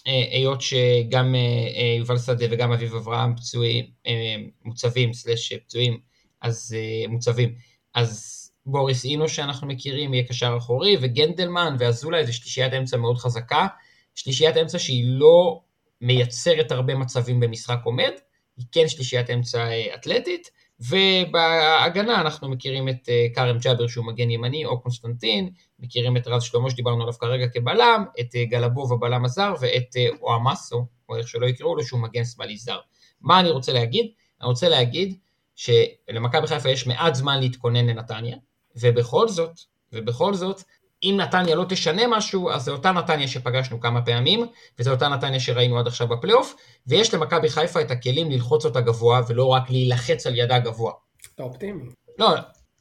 [0.06, 1.40] היות שגם אה,
[1.76, 4.36] אה, יובל שדה וגם אביב אברהם פצועים, אה,
[4.66, 6.00] מוצבים, סלש פצועים,
[6.42, 7.56] אז אה, מוצבים,
[7.96, 8.36] אז
[8.66, 13.68] בוריס אינו שאנחנו מכירים יהיה קשר אחורי, וגנדלמן ואזולאי זה שלישיית אמצע מאוד חזקה,
[14.16, 15.62] שלישיית אמצע שהיא לא
[16.02, 18.12] מייצרת הרבה מצבים במשחק עומד,
[18.58, 24.30] היא כן שלישיית אמצע אה, אתלטית, ובהגנה אנחנו מכירים את אה, כרם ג'אבר שהוא מגן
[24.30, 29.26] ימני, או קונסטנטין, מכירים את רז שלמה שדיברנו עליו כרגע כבלם, את אה, גלבוב הבלם
[29.26, 32.80] הזר, ואת אה, אוהמאסו, או איך שלא יקראו לו, שהוא מגן שמאלי זר.
[33.22, 34.12] מה אני רוצה להגיד?
[34.42, 35.18] אני רוצה להגיד
[35.56, 38.38] שלמכבי חיפה יש מעט זמן להתכונן לנתניה,
[38.76, 39.60] ובכל זאת,
[39.94, 40.64] ובכל זאת,
[41.04, 44.46] אם נתניה לא תשנה משהו, אז זה אותה נתניה שפגשנו כמה פעמים,
[44.80, 46.56] וזה אותה נתניה שראינו עד עכשיו בפלייאוף,
[46.88, 50.92] ויש למכבי חיפה את הכלים ללחוץ אותה גבוה, ולא רק להילחץ על ידה גבוה.
[51.36, 51.84] אתה אופטימי.
[52.20, 52.36] לא,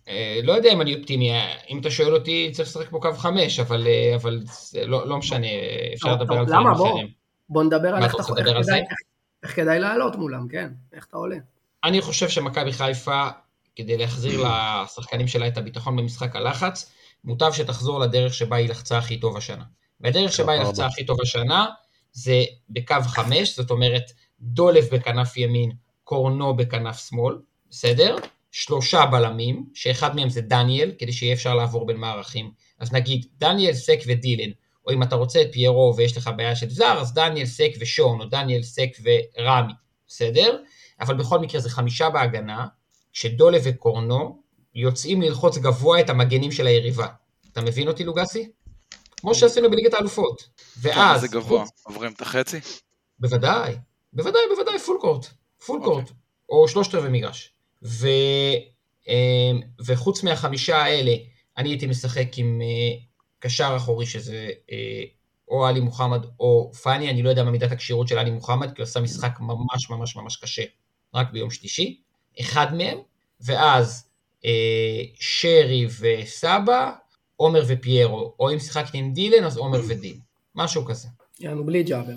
[0.09, 3.12] אה, לא יודע אם אני אופטימי, אה, אם אתה שואל אותי, צריך לשחק פה קו
[3.12, 5.46] חמש, אבל, אה, אבל זה לא, לא משנה,
[5.94, 6.92] אפשר טוב, לדבר טוב, על דברים.
[6.92, 7.09] אחרים.
[7.48, 8.22] בוא נדבר על איך אתה?
[8.42, 8.83] איך-
[9.42, 11.37] איך כדאי לעלות מולם, כן, איך אתה עולה.
[11.85, 13.28] אני חושב שמכבי חיפה,
[13.76, 14.44] כדי להחזיר
[14.85, 16.92] לשחקנים שלה את הביטחון במשחק הלחץ,
[17.24, 19.64] מוטב שתחזור לדרך שבה היא לחצה הכי טוב השנה.
[20.00, 20.70] והדרך שבה היא ארבע.
[20.70, 21.66] לחצה הכי טוב השנה,
[22.12, 25.72] זה בקו חמש, זאת אומרת, דולף בכנף ימין,
[26.04, 27.38] קורנו בכנף שמאל,
[27.70, 28.16] בסדר?
[28.50, 32.50] שלושה בלמים, שאחד מהם זה דניאל, כדי שיהיה אפשר לעבור בין מערכים.
[32.78, 34.50] אז נגיד, דניאל, סק ודילן,
[34.87, 38.20] או אם אתה רוצה את פיירו ויש לך בעיה של זר, אז דניאל, סק ושון,
[38.20, 39.72] או דניאל, סק ורמי,
[40.07, 40.57] בסדר?
[41.00, 42.66] אבל בכל מקרה זה חמישה בהגנה,
[43.12, 44.42] שדולה וקורנו
[44.79, 47.07] יוצאים ללחוץ גבוה את המגנים של היריבה.
[47.53, 48.51] אתה מבין אותי, לוגסי?
[49.21, 50.49] כמו שעשינו בליגת האלופות.
[50.81, 51.21] ואז...
[51.21, 51.64] זה גבוה?
[51.83, 52.59] עוברים את החצי?
[53.19, 53.77] בוודאי,
[54.12, 55.27] בוודאי, בוודאי, פול קורט.
[55.67, 55.81] פול.
[55.85, 56.11] קורט.
[56.49, 57.53] או שלושת רבעי מגרש.
[57.83, 58.09] ו,
[59.09, 61.12] אמ, וחוץ מהחמישה האלה,
[61.57, 62.99] אני הייתי משחק עם אה,
[63.38, 65.05] קשר אחורי שזה אה,
[65.49, 68.83] או עלי מוחמד או פאני, אני לא יודע מה מידת הכשירות של עלי מוחמד, כי
[68.83, 70.62] הוא עשה משחק ממש ממש ממש קשה
[71.14, 72.01] רק ביום שלישי.
[72.41, 72.99] אחד מהם,
[73.41, 74.08] ואז
[75.20, 76.90] שרי וסבא,
[77.37, 80.20] עומר ופיירו, או אם שיחקתי עם דילן, אז עומר ודין.
[80.55, 81.09] משהו כזה.
[81.40, 82.12] יענו בלי ג'אבר.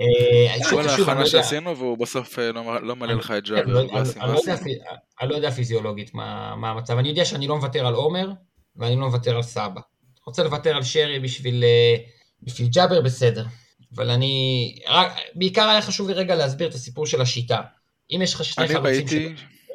[0.00, 3.56] אה, כל לא ההכנה יודע- שעשינו והוא בסוף אה, לא לא מלא לך את לא-
[3.56, 3.80] ג'אבר.
[3.80, 5.34] אני- לא.
[5.34, 6.98] יודע לא פיזיולוגית מה מה המצב.
[6.98, 8.28] אני יודע שאני לא מוותר על עומר,
[8.76, 9.80] ואני לא מוותר על סבא.
[10.26, 11.96] רוצה לוותר על שרי בשביל אה,
[12.68, 13.44] ג'אבר, בסדר.
[13.96, 14.74] אבל אני...
[15.34, 17.60] בעיקר היה חשוב לי רגע להסביר את הסיפור של השיטה.
[18.10, 18.92] אם יש לך שני אני חלוצים...
[18.94, 19.34] ראיתי,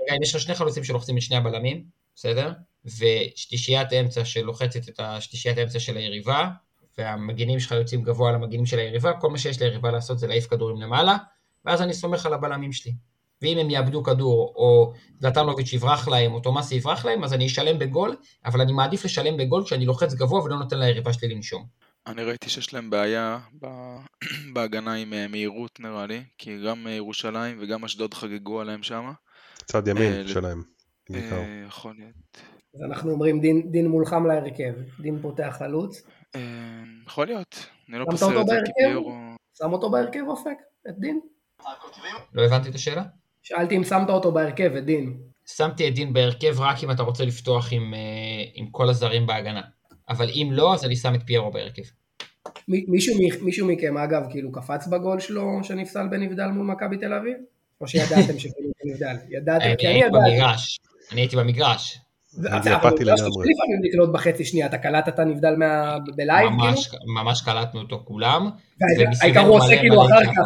[0.10, 1.84] רגע, אם יש לך שני חלוצים שלוחצים את שני הבלמים,
[2.16, 2.52] בסדר?
[2.86, 6.50] ושלישיית אמצע שלוחצת את השלישיית האמצע של היריבה,
[6.98, 10.48] והמגינים שלך יוצאים גבוה על המגינים של היריבה, כל מה שיש ליריבה לעשות זה להעיף
[10.48, 11.18] כדורים למעלה,
[11.66, 12.94] ואז אני סומך על הבלמים שלי.
[13.42, 17.80] ואם הם יאבדו כדור, או זלטנוביץ' יברח להם, או תומאסי יברח להם, אז אני אשלם
[17.80, 21.66] בגול, אבל אני מעדיף לשלם בגול כשאני לוחץ גבוה ולא נותן ליריבה שלי לנשום.
[22.08, 23.40] אני ראיתי שיש להם בעיה
[24.54, 29.12] בהגנה עם אה, מהירות נראה לי, כי גם אה, ירושלים וגם אשדוד חגגו עליהם שם.
[29.66, 30.64] צד ימין אה, שלהם.
[31.14, 32.42] אה, יכול להיות.
[32.76, 34.74] אז אנחנו אומרים דין, דין מולחם להרכב.
[35.00, 36.02] דין פותח חלוץ.
[36.36, 36.42] אה,
[37.08, 37.70] יכול להיות.
[37.90, 38.74] אני לא פוסל את זה כי בהרכב?
[38.78, 39.12] פיירו...
[39.58, 40.58] שם אותו בהרכב אופק?
[40.90, 41.20] את דין?
[42.34, 43.04] לא הבנתי את השאלה?
[43.44, 45.18] שאלתי אם שמת אותו בהרכב, את דין.
[45.46, 48.00] שמתי את דין בהרכב רק אם אתה רוצה לפתוח עם, אה,
[48.54, 49.62] עם כל הזרים בהגנה.
[50.10, 51.82] אבל אם לא, אז אני שם את פיירו בהרכב.
[52.68, 57.38] מישהו, מישהו מכם אגב כאילו קפץ בגול שלו שנפסל בנבדל מול מכבי תל אביב?
[57.82, 59.16] או שידעתם שכאילו זה נבדל?
[59.30, 59.66] ידעתם?
[59.66, 60.32] אני כי אני הייתי ידעתי.
[60.32, 60.80] במגרש.
[61.12, 62.00] אני הייתי במגרש.
[62.32, 63.16] זה- אני אבל עובדה שאתה לגמרי.
[63.18, 66.64] צריך לפעמים לקלוט בחצי שנייה, אתה קלטת נבדל מה- בלייב כאילו?
[66.64, 68.50] ממש, ממש קלטנו אותו כולם.
[69.00, 70.26] ומסביבנו הוא עושה כאילו אחר.
[70.26, 70.40] כך,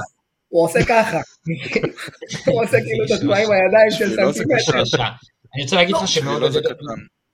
[0.49, 1.17] הוא עושה ככה.
[2.51, 5.03] הוא עושה כאילו את התנועה עם הידיים של לא סנטימטר.
[5.55, 6.73] אני רוצה להגיד לך שמאוד לא קטן.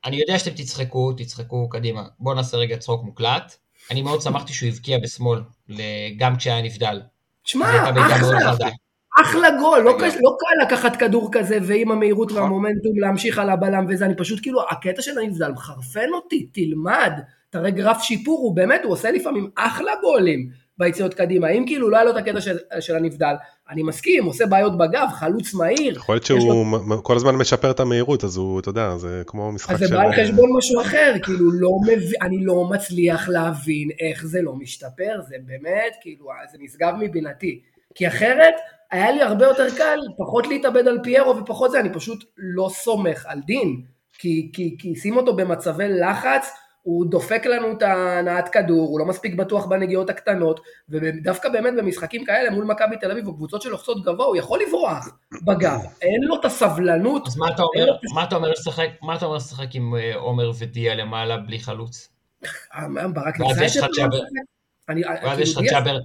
[0.06, 2.04] אני יודע שאתם תצחקו, תצחקו קדימה.
[2.20, 3.56] בואו נעשה רגע צחוק מוקלט.
[3.92, 5.40] אני מאוד שמחתי שהוא הבקיע בשמאל,
[6.18, 7.02] גם כשהיה נבדל.
[7.44, 8.70] שמע, זו הייתה בעיטה מאוד אחלה.
[9.22, 9.92] אחלה גול, לא.
[10.02, 12.42] קש- לא קל לקחת כדור כזה ועם המהירות נכון.
[12.44, 17.12] והמומנטום להמשיך על הבלם וזה, אני פשוט כאילו, הקטע של הנבדל מחרפן אותי, תלמד,
[17.50, 21.96] תראה גרף שיפור, הוא באמת, הוא עושה לפעמים אחלה גולים ביציאות קדימה, אם כאילו לא
[21.96, 23.34] היה לו את הקטע של, של הנבדל,
[23.70, 27.72] אני מסכים, עושה בעיות בגב, חלוץ מהיר, יכול להיות לו- שהוא מ- כל הזמן משפר
[27.72, 29.96] את המהירות, אז הוא, אתה יודע, זה כמו משחק אז זה של...
[29.96, 34.56] בא על חשבון משהו אחר, כאילו לא מבין, אני לא מצליח להבין איך זה לא
[34.56, 37.62] משתפר, זה באמת, כאילו, זה נשגב מבינתי.
[37.96, 38.54] כי אחרת,
[38.92, 43.26] היה לי הרבה יותר קל, פחות להתאבד על פיירו ופחות זה, אני פשוט לא סומך
[43.28, 43.82] על דין.
[44.14, 49.06] כי, כי, כי שים אותו במצבי לחץ, הוא דופק לנו את הנעת כדור, הוא לא
[49.06, 54.04] מספיק בטוח בנגיעות הקטנות, ודווקא באמת במשחקים כאלה מול מכבי תל אביב, או קבוצות שלוחצות
[54.04, 55.10] גבוה, הוא יכול לברוח
[55.46, 57.28] בגב, אין לו את הסבלנות.
[57.28, 60.52] אז מה אתה אומר, מה אתה אומר לשחק, מה אתה אומר לשחק עם אה, עומר
[60.60, 62.10] ודיה למעלה בלי חלוץ?
[62.74, 64.20] אה, ברק ניסה יש את לך זה?
[64.90, 65.98] אני, ואז כאילו, יש לך ג'אבר,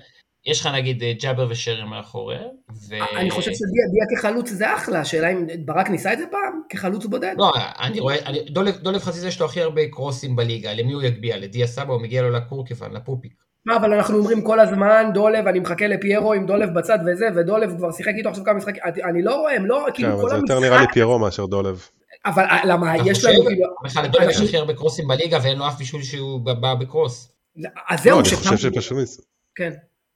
[0.46, 2.48] יש לך נגיד אה, ג'אבר ושרי מאחוריהם,
[2.88, 2.94] ו...
[3.16, 6.60] אני חושב שדיה דיה כחלוץ זה אחלה, השאלה אם ברק ניסה את זה פעם?
[6.68, 7.34] כחלוץ בודד?
[7.38, 11.02] לא, אני רואה, אני, דולב, דולב חזיזה יש לו הכי הרבה קרוסים בליגה, למי הוא
[11.02, 11.36] יגביה?
[11.36, 13.32] לדיה סבא, הוא מגיע לו לקורקפן, לפופיק.
[13.66, 17.76] מה, אבל אנחנו אומרים כל הזמן, דולב, אני מחכה לפיירו עם דולב בצד וזה, ודולב
[17.78, 20.22] כבר שיחק איתו עכשיו כמה משחקים, אני- אני לא רואה, הם לא, כן, כאילו אבל
[20.22, 21.88] כל זה יותר נראה לי המשחק, פיירו מאשר דולב.
[22.26, 23.24] אבל אה, למה, יש?
[23.24, 26.74] לנו כאילו, בכלל לדולב יש הכי הרבה קרוסים בליגה ואין לו אף בישול שהוא בא
[26.74, 27.32] בקרוס.
[27.56, 29.24] אז לא, זהו, אני ששם- חושב שפשוט...
[29.54, 29.70] כן.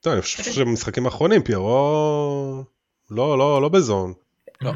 [0.06, 2.64] לא, אני חושב שבמשחקים האחרונים פיירו...
[3.10, 4.12] לא, לא, לא בזון.
[4.60, 4.72] לא.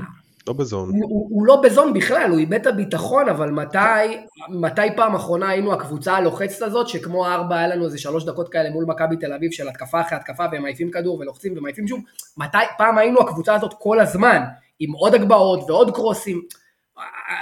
[0.47, 0.91] לא בזון.
[0.91, 3.79] הוא, הוא לא בזון בכלל, הוא איבד את הביטחון, אבל מתי,
[4.49, 8.71] מתי פעם אחרונה היינו הקבוצה הלוחצת הזאת, שכמו ארבע היה לנו איזה שלוש דקות כאלה
[8.71, 12.01] מול מכבי תל אביב של התקפה אחרי התקפה והם מעיפים כדור ולוחצים ומעיפים שוב,
[12.37, 14.43] מתי פעם היינו הקבוצה הזאת כל הזמן,
[14.79, 16.43] עם עוד הגבהות ועוד קרוסים.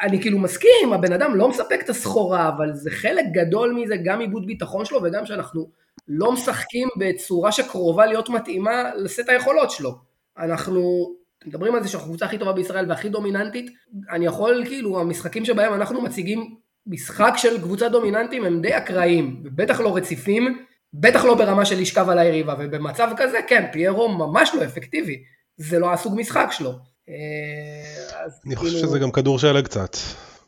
[0.03, 4.21] אני כאילו מסכים, הבן אדם לא מספק את הסחורה, אבל זה חלק גדול מזה, גם
[4.21, 5.71] עיבוד ביטחון שלו וגם שאנחנו
[6.09, 9.99] לא משחקים בצורה שקרובה להיות מתאימה לסט היכולות שלו.
[10.39, 11.11] אנחנו
[11.47, 13.71] מדברים על זה שאנחנו הקבוצה הכי טובה בישראל והכי דומיננטית,
[14.11, 19.81] אני יכול, כאילו, המשחקים שבהם אנחנו מציגים משחק של קבוצה דומיננטים הם די אקראיים, ובטח
[19.81, 24.65] לא רציפים, בטח לא ברמה של לשכב על היריבה, ובמצב כזה, כן, פיירו ממש לא
[24.65, 25.23] אפקטיבי,
[25.57, 26.73] זה לא הסוג משחק שלו.
[27.11, 29.97] אה, אני כאילו- חושב שזה גם כדור שלג קצת.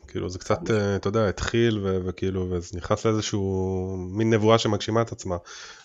[0.07, 5.01] כאילו זה קצת, אה, אתה יודע, התחיל ו- וכאילו, וזה נכנס לאיזשהו מין נבואה שמגשימה
[5.01, 5.37] את עצמה.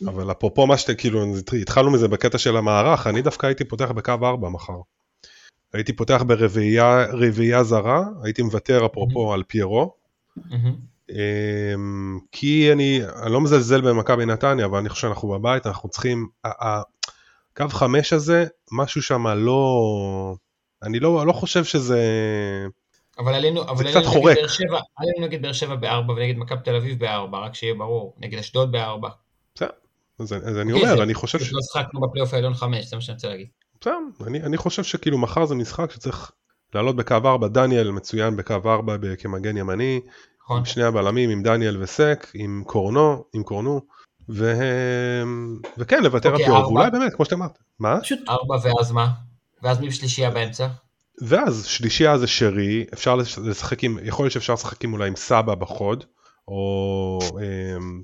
[0.07, 1.25] אבל אפרופו מה שאתה, כאילו,
[1.61, 4.73] התחלנו מזה בקטע של המערך, אני דווקא הייתי פותח בקו 4 מחר.
[5.75, 9.95] הייתי פותח ברביעייה רביעייה זרה, הייתי מוותר אפרופו על פיירו.
[11.11, 16.29] אמ, כי אני, אני לא מזלזל במכבי נתניה, אבל אני חושב שאנחנו בבית, אנחנו צריכים,
[16.45, 16.83] ה- ה-
[17.57, 20.35] קו חמש הזה, משהו שם לא,
[20.83, 22.01] אני לא, לא חושב שזה,
[23.19, 24.37] אבל עלינו, אבל עלינו נגד חורק.
[24.37, 28.15] באר שבע, עלינו נגד באר שבע בארבע ונגד מכבי תל אביב בארבע, רק שיהיה ברור,
[28.19, 29.09] נגד אשדוד בארבע.
[29.55, 29.69] בסדר,
[30.19, 31.53] אז, אז אני אוקיי, אומר, זה- אני חושב, ש...
[31.53, 33.47] לא שחקנו בפלייאוף העליון חמש, זה מה שאני רוצה להגיד.
[33.81, 33.93] בסדר,
[34.27, 36.31] אני, אני חושב שכאילו מחר זה משחק שצריך
[36.75, 40.01] לעלות בקו 4, דניאל מצוין בקו 4 ב- כמגן ימני,
[40.43, 40.59] נכון?
[40.59, 43.81] עם שני הבלמים, עם דניאל וסק, עם קורנו, עם קורנו,
[44.29, 44.53] ו...
[45.79, 46.67] וכן, לוותר על אוקיי, ארבע.
[46.67, 47.59] אולי באמת, כמו שאתה אמרת.
[47.79, 48.01] מה?
[48.01, 49.09] פשוט ארבע ואז מה?
[49.63, 50.67] ואז מי בשלישייה באמצע?
[51.23, 55.17] ואז שלישייה זה שרי, אפשר לש- לשחק עם, יכול להיות שאפשר לשחק עם אולי עם
[55.17, 56.05] סבא בחוד,
[56.49, 58.03] או אמ,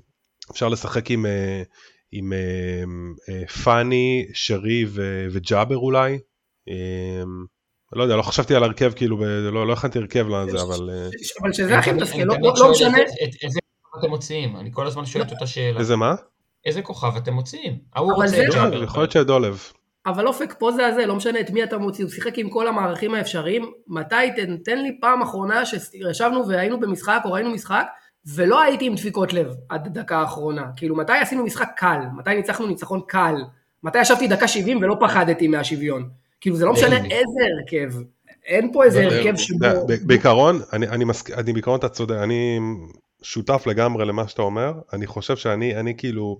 [0.51, 1.63] אפשר לשחק עם, אה,
[2.11, 6.19] עם אמ, אה, פאני, שרי ו- וג'אבר אולי.
[6.67, 6.75] אמ,
[7.93, 9.17] לא יודע, לא חשבתי על הרכב, כאילו,
[9.51, 11.07] לא, לא הכנתי הרכב לזה, אבל אה,
[11.41, 12.97] אבל שזה הכי מתסכל, לא- לא לא משנה,
[13.43, 14.55] איזה כוכב אתם מוציאים?
[14.57, 15.79] אני כל הזמן שואל את אותה שאלה.
[15.79, 16.15] איזה מה?
[16.65, 17.79] איזה כוכב אתם מוציאים?
[17.93, 18.83] ההוא אבל רוצה זה- את ג'אבר.
[18.83, 19.63] יכול להיות שדולב.
[20.05, 22.67] אבל אופק פה זה הזה, לא משנה את מי אתה מוציא, הוא שיחק עם כל
[22.67, 27.85] המערכים האפשריים, מתי, תן, תן לי פעם אחרונה שישבנו והיינו במשחק או ראינו משחק,
[28.35, 32.67] ולא הייתי עם דפיקות לב עד הדקה האחרונה, כאילו מתי עשינו משחק קל, מתי ניצחנו
[32.67, 33.35] ניצחון קל,
[33.83, 36.09] מתי ישבתי דקה 70 ולא פחדתי מהשוויון,
[36.41, 36.95] כאילו זה לא משנה.
[36.95, 37.99] איזה הרכב,
[38.45, 39.05] אין פה איזה.
[39.05, 41.31] הרכב שבו, בעיקרון, אני, אני, מסק...
[41.31, 42.59] אני בעיקרון אתה צודק, אני
[43.21, 46.39] שותף לגמרי למה שאתה אומר, אני חושב שאני אני כאילו,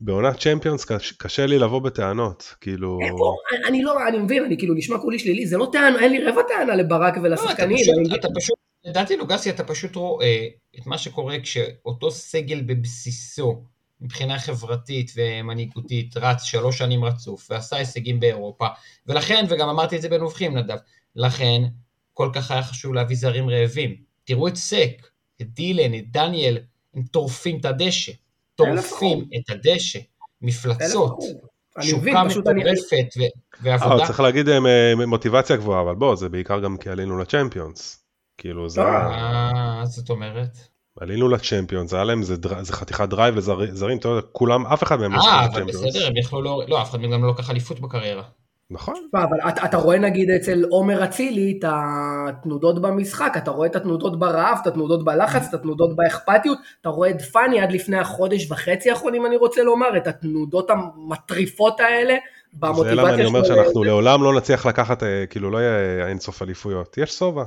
[0.00, 2.98] בעונת צ'מפיונס קש, קשה לי לבוא בטענות, כאילו,
[3.68, 6.42] אני- לא, אני מבין, אני כאילו נשמע כולי שלילי, זה לא טענה, אין לי רבע
[6.48, 10.46] טענה לברק לא, אתה ולשחקנים, פשוט- אני- אתה פשוט, לדעתי לוגסי אתה פשוט רואה
[10.78, 13.64] את מה שקורה כשאותו סגל בבסיסו,
[14.00, 18.66] מבחינה חברתית ומנהיגותית, רץ שלוש שנים רצוף ועשה הישגים באירופה,
[19.06, 20.76] ולכן, וגם אמרתי את זה בנובחים נדב,
[21.16, 21.62] לכן
[22.14, 23.96] כל כך היה חשוב להביא זרים רעבים.
[24.24, 25.06] תראו את סק,
[25.40, 26.58] את דילן, את דניאל,
[26.94, 28.12] הם טורפים את הדשא,
[28.64, 29.98] טורפים את הדשא,
[30.42, 31.18] מפלצות,
[31.80, 33.28] שוקה מטורפת ו- אה,
[33.62, 34.06] ועבודה.
[34.06, 38.04] צריך להגיד אה, מ- מוטיבציה גבוהה, אבל בוא, זה בעיקר גם כי עלינו לצ'מפיונס,
[38.38, 40.58] כאילו זה, מה זאת אומרת?
[41.00, 42.36] עלינו לצ'מפיונס, היה להם, זה,
[42.70, 46.06] חתיכת drive לזרים, אתה יודע, כולם, אף אחד מהם לא אה, זכה אבל לצ'מפיונס, בסדר,
[46.06, 46.62] הם יכלו לא...
[46.68, 48.22] לא, אף אחד מהם גם לא לקח אליפות בקריירה.
[48.70, 53.76] נכון, אבל אתה, אתה רואה נגיד אצל עומר אצילי את התנודות במשחק, אתה רואה את
[53.76, 58.50] התנודות ברעב, את התנודות בלחץ, את התנודות באכפתיות, אתה רואה את פאני עד לפני החודש
[58.50, 63.56] וחצי האחרונים, אני רוצה לומר, את התנודות המטורפות האלה, זה במוטיבציה למה אני אומר שלו.
[63.56, 67.44] שאנחנו לעולם לא נצליח לקחת, אה, כאילו לא יהיה אינסוף אליפויות, יש שובע,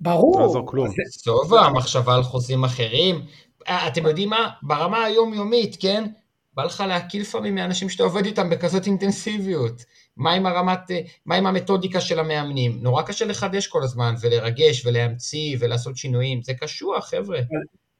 [0.00, 0.40] ברור.
[0.40, 0.88] לא יעזור כלום.
[1.10, 3.22] סובה, מחשבה על חוזים אחרים.
[3.68, 4.48] אה, אתם יודעים מה?
[4.62, 6.04] ברמה היומיומית, כן?
[6.54, 9.84] בא לך להקיא לפעמים מאנשים שאתה עובד איתם בכזאת אינטנסיביות.
[10.16, 12.78] מה עם הרמת, אה, מה עם המתודיקה של המאמנים?
[12.80, 16.42] נורא קשה לחדש כל הזמן, ולרגש, ולהמציא, ולעשות שינויים.
[16.42, 17.38] זה קשוח, חבר'ה.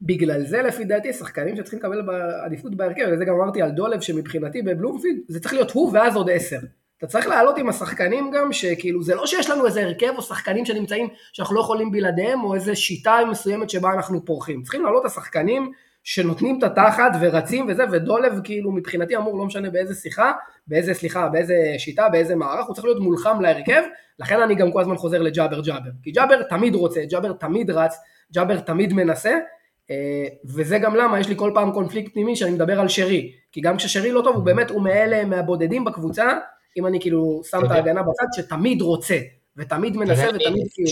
[0.03, 2.01] בגלל זה לפי דעתי שחקנים שצריכים לקבל
[2.45, 6.31] עדיפות בהרכב, וזה גם אמרתי על דולב שמבחינתי בבלומפילד זה צריך להיות הוא ואז עוד
[6.31, 6.59] עשר.
[6.99, 10.65] אתה צריך לעלות עם השחקנים גם שכאילו זה לא שיש לנו איזה הרכב או שחקנים
[10.65, 14.63] שנמצאים שאנחנו לא יכולים בלעדיהם או איזה שיטה מסוימת שבה אנחנו פורחים.
[14.63, 15.73] צריכים לעלות את השחקנים
[16.05, 20.33] שנותנים את התחת ורצים וזה ודולב כאילו מבחינתי אמור לא משנה באיזה שיחה,
[20.67, 23.83] באיזה סליחה, באיזה שיטה, באיזה מערך, הוא צריך להיות מולחם להרכב,
[24.19, 25.91] לכן אני גם כל הזמן חוזר לג'אבר ג'אבר.
[26.03, 27.95] כי ג'אבר תמיד רוצה, ג'אבר תמיד רץ,
[28.35, 29.39] ג'אבר תמיד מנסה,
[29.91, 33.61] אה, וזה גם למה יש לי כל פעם קונפליקט פנימי שאני מדבר על שרי, כי
[33.61, 36.39] גם כששרי לא טוב הוא באמת, הוא מאלה מהבודדים בקבוצה,
[36.77, 37.71] אם אני כאילו שם את.
[37.71, 39.19] ההגנה בצד, שתמיד רוצה,
[39.57, 40.91] ותמיד מנסה ותמיד כאילו,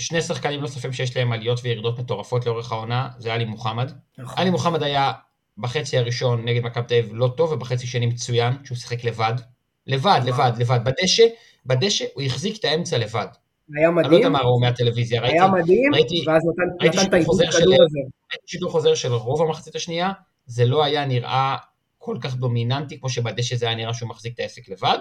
[0.00, 3.92] שני- שחקנים נוספים שיש להם עליות וירידות מטורפות לאורך העונה, זה עלי מוחמד.
[4.18, 4.38] נכון.
[4.38, 5.12] עלי מוחמד היה
[5.58, 9.34] בחצי הראשון נגד מכבי תל אביב לא טוב, ובחצי שני מצוין, שהוא שיחק לבד.
[9.86, 10.80] לבד, לבד, לבד.
[10.84, 11.22] בדשא,
[11.66, 13.26] בדשא הוא החזיק את האמצע לבד.
[13.76, 16.96] היה אני לא יודע מדהים, מה ראו מהטלוויזיה, ראיתי היה מדהים, ראיתי- ואז נתן- ראיתי
[16.96, 17.98] נתן את העיבוד כדור הזה.
[18.32, 20.10] ראיתי שידור חוזר של רוב המחצית השנייה,
[20.46, 21.56] זה לא היה נראה
[21.98, 24.98] כל כך דומיננטי, כמו שבדשא זה היה נראה שהוא מחזיק את העסק לבד.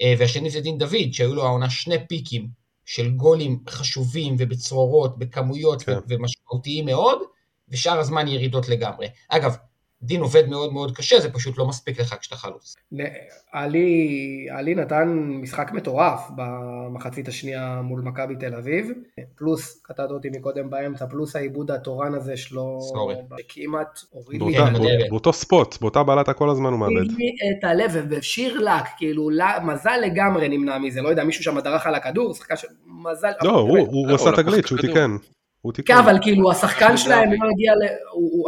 [0.00, 2.46] אה, והשני זה דין דוד, שהיו לו העונה שני פיקים
[2.84, 5.98] של גולים חשובים ובצרורות, בכמויות כן.
[6.08, 7.18] ומשמעותיים מאוד,
[7.68, 9.06] ושאר הזמן ירידות לגמרי.
[9.28, 9.56] אגב,
[10.04, 12.74] דין עובד מאוד מאוד קשה, זה פשוט לא מספיק לך כשאתה חלוץ.
[13.52, 15.08] עלי, עלי נתן
[15.42, 18.90] משחק מטורף במחצית השנייה מול מכבי תל אביב,
[19.34, 23.14] פלוס, קטעת אותי מקודם באמצע, פלוס העיבוד התורן הזה שלו, סורי.
[23.38, 25.10] שכמעט הוריד לי, כן, בדרך.
[25.10, 26.92] באותו ספוט, באותה בלטה כל הזמן הוא מאבד.
[26.92, 29.28] הוריד לי את הלב, ושיר לק, כאילו,
[29.64, 33.58] מזל לגמרי נמנע מזה, לא יודע, מישהו שם דרך על הכדור, שחקן של מזל, לא,
[33.60, 34.78] הוא, הוא עשה תגלית את שהוא.
[34.80, 35.16] תיקן.
[35.84, 37.28] כן, אבל כאילו השחקן שלהם.
[37.32, 37.82] לא הגיע ל...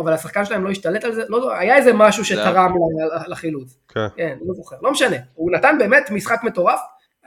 [0.03, 3.79] אבל השחקן שלהם לא השתלט על זה, לא יודע, היה איזה משהו שתרם ל- לחילוץ.
[3.89, 4.07] כן.
[4.17, 5.17] כן, לא זוכר, לא משנה.
[5.35, 6.81] הוא נתן באמת משחק מטורף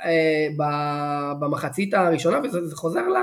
[0.05, 0.47] אה,
[1.39, 3.15] במחצית הראשונה, וזה זה חוזר ל...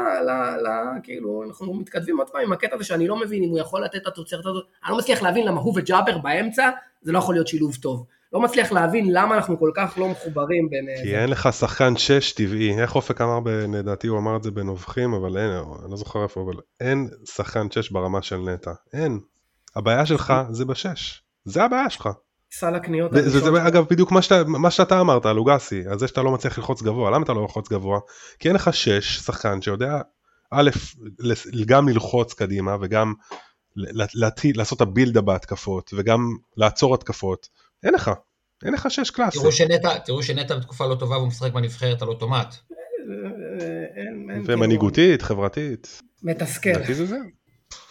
[1.03, 3.97] כאילו, אנחנו מתכתבים עוד פעם עם הקטע הזה שאני לא מבין אם הוא יכול לתת
[3.97, 4.65] את התוצרת הזאת.
[4.85, 6.71] אני לא מצליח להבין למה הוא וג'אבר באמצע,
[7.03, 8.07] זה לא יכול להיות שילוב טוב.
[8.37, 10.89] לא מצליח להבין למה אנחנו כל כך לא מחוברים בין...
[10.89, 11.21] אה, כי זה.
[11.21, 15.15] אין לך שחקן שש טבעי, איך אופק אמר, ב- לדעתי הוא אמר את זה בנובחים,
[15.15, 19.21] אבל אין, אני לא זוכר איפה, אבל אין שחקן שש ברמה של נטע, אין.
[19.77, 22.09] הבעיה שלך זה בשש, זה הבעיה שלך.
[22.53, 23.67] סל הקניות זה, זה, זה.
[23.67, 27.11] אגב בדיוק מה שאתה, מה שאתה אמרת, לוגסי, על זה שאתה לא מצליח ללחוץ גבוה,
[27.11, 27.99] למה אתה לא ללחוץ גבוה?
[28.39, 30.01] כי אין לך שש, שחקן שיודע,
[30.51, 30.71] א',
[31.67, 33.15] גם ללחוץ קדימה וגם
[34.45, 36.21] לעשות את הבילדה בהתקפות וגם
[36.57, 37.49] לעצור התקפות,
[37.83, 38.11] אין לך,
[38.65, 39.39] אין לך שש קלאסי.
[39.39, 42.55] תראו שנטע, תראו שנטע בתקופה לא טובה והוא משחק בנבחרת על אוטומט.
[44.47, 46.71] ומנהיגותית, חברתית, מתסכל.
[46.71, 47.17] לדעתי זה זה.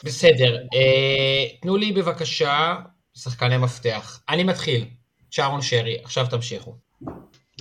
[0.03, 2.75] בסדר, אה, תנו לי בבקשה
[3.13, 4.21] שחקני מפתח.
[4.29, 4.85] אני מתחיל,
[5.31, 6.77] שרון שרי, עכשיו תמשיכו.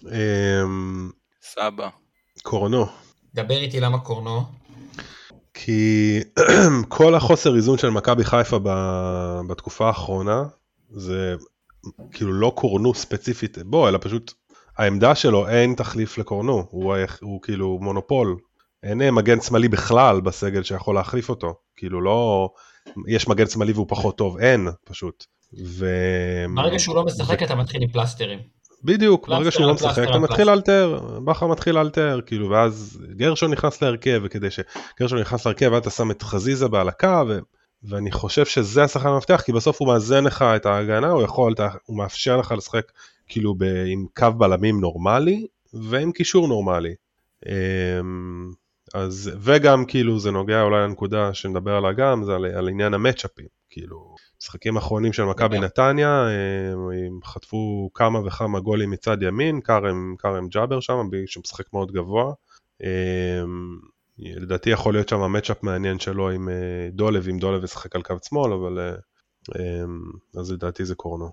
[0.06, 1.10] אמ,
[1.42, 1.88] סבא.
[2.42, 2.86] קורנו.
[3.34, 4.44] דבר איתי למה קורנו.
[5.54, 6.20] כי
[6.88, 10.42] כל החוסר איזון של מכבי חיפה ב- בתקופה האחרונה
[10.90, 11.34] זה
[12.12, 14.32] כאילו לא קורנו ספציפית בו אלא פשוט
[14.78, 18.36] העמדה שלו אין תחליף לקורנו הוא, היח- הוא כאילו מונופול
[18.82, 22.48] אין אה, מגן שמאלי בכלל בסגל שיכול להחליף אותו כאילו לא
[23.08, 25.24] יש מגן שמאלי והוא פחות טוב אין פשוט.
[25.64, 25.86] ו...
[26.54, 28.38] ברגע שהוא לא משחק אתה מתחיל עם פלסטרים.
[28.84, 30.46] בדיוק, ברגע שהוא לא משחק אתה מתחיל.
[30.46, 36.10] לאלתר, בכר מתחיל לאלתר, כאילו, ואז גרשון נכנס להרכב, וכדי שגרשון נכנס להרכב, אתה שם
[36.10, 37.38] את חזיזה בעל הקו, ו...
[37.84, 41.54] ואני חושב שזה השחקן המפתח, כי בסוף הוא מאזן לך את ההגנה, הוא יכול,
[41.84, 42.92] הוא מאפשר לך לשחק
[43.28, 43.64] כאילו ב...
[43.86, 46.94] עם קו בלמים נורמלי, ועם קישור נורמלי.
[47.46, 48.52] אמ,
[48.94, 53.46] אז, וגם כאילו זה נוגע אולי לנקודה שנדבר עליה גם, זה על, על עניין המצ'אפים,
[53.70, 55.58] כאילו, משחקים אחרונים של מכבי.
[55.58, 61.92] נתניה, הם, הם חטפו כמה וכמה גולים מצד ימין, כרם, כרם ג'אבר שם, שמשחק מאוד
[61.92, 62.32] גבוה.
[64.18, 66.54] לדעתי יכול להיות שם מצ'אפ מעניין שלו עם אה,
[66.92, 68.94] דולב, אם דולב ישחק על קו שמאל, אבל אה,
[69.58, 70.00] אמ,
[70.40, 71.30] אז לדעתי זה קורנו.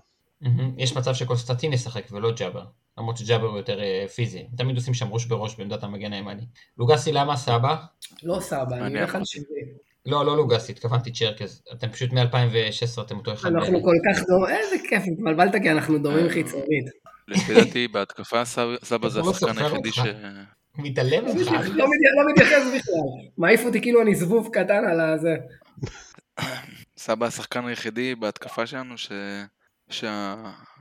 [0.78, 2.64] יש מצב שקונסטנטין ישחק ולא ג'אבר.
[2.98, 4.46] למרות שג'אבר הוא יותר אה, פיזי.
[4.56, 6.42] תמיד עושים שם ראש בראש בעמדת המגן הימני.
[6.78, 7.76] לוגסי למה סבא?
[8.22, 9.24] לא סבא, אני הולך על.
[9.24, 9.46] 70.
[10.06, 11.62] לא, לא לוגסי, התכוונתי צ'רקז.
[11.72, 13.50] אתם פשוט מ-2016 אתם אותו אחד.
[13.52, 16.28] אנחנו כל כך דומים, איזה כיף, התבלבלת כי אנחנו דומים.
[16.28, 16.84] חיצונית.
[17.28, 19.92] לפי דעתי בהתקפה סבא- זה לא השחקן היחידי.
[19.92, 19.98] ש...
[20.78, 21.50] מתעלם ממך.
[21.74, 23.30] לא לא מתייחס בכלל.
[23.38, 25.36] מעיף אותי כאילו אני זבוב קטן על הזה.
[26.96, 29.12] סבא השחקן היחידי בהתקפה שלנו ש...
[29.90, 30.34] שה...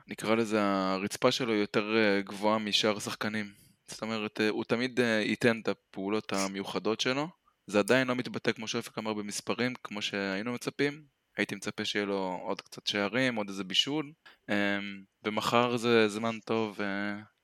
[0.07, 3.51] נקרא לזה הרצפה שלו יותר אה, גבוהה משאר השחקנים.
[3.87, 7.27] זאת אומרת, אה, הוא תמיד אה, ייתן את הפעולות המיוחדות שלו.
[7.67, 11.03] זה עדיין לא מתבטא כמו שאופק אמר במספרים, כמו שהיינו מצפים.
[11.37, 14.11] הייתי מצפה שיהיה לו עוד קצת שערים, עוד איזה בישול.
[14.49, 14.79] אה,
[15.23, 16.79] ומחר זה זמן טוב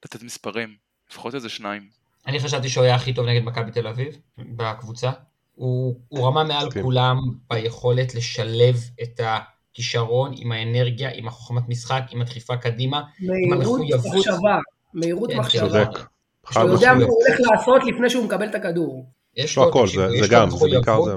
[0.05, 0.75] לתת מספרים,
[1.11, 1.89] לפחות איזה שניים.
[2.28, 5.11] אני חשבתי שהוא היה הכי טוב נגד מכבי תל אביב בקבוצה.
[5.55, 6.84] הוא, הוא רמה מעל מסכים.
[6.84, 7.17] כולם
[7.49, 13.01] ביכולת לשלב את הכישרון עם האנרגיה, עם החוכמת משחק, עם הדחיפה קדימה.
[13.19, 14.15] מהירות המחויבות.
[14.15, 14.57] מחשבה.
[14.93, 15.86] מהירות כן, מחשבה.
[15.86, 15.99] צודק.
[16.45, 17.03] חד הוא יודע מה.
[17.03, 19.09] הוא הולך לעשות לפני שהוא מקבל את הכדור.
[19.36, 21.11] יש לו הכל, זה- יש זה גם, זה בעיקר זה.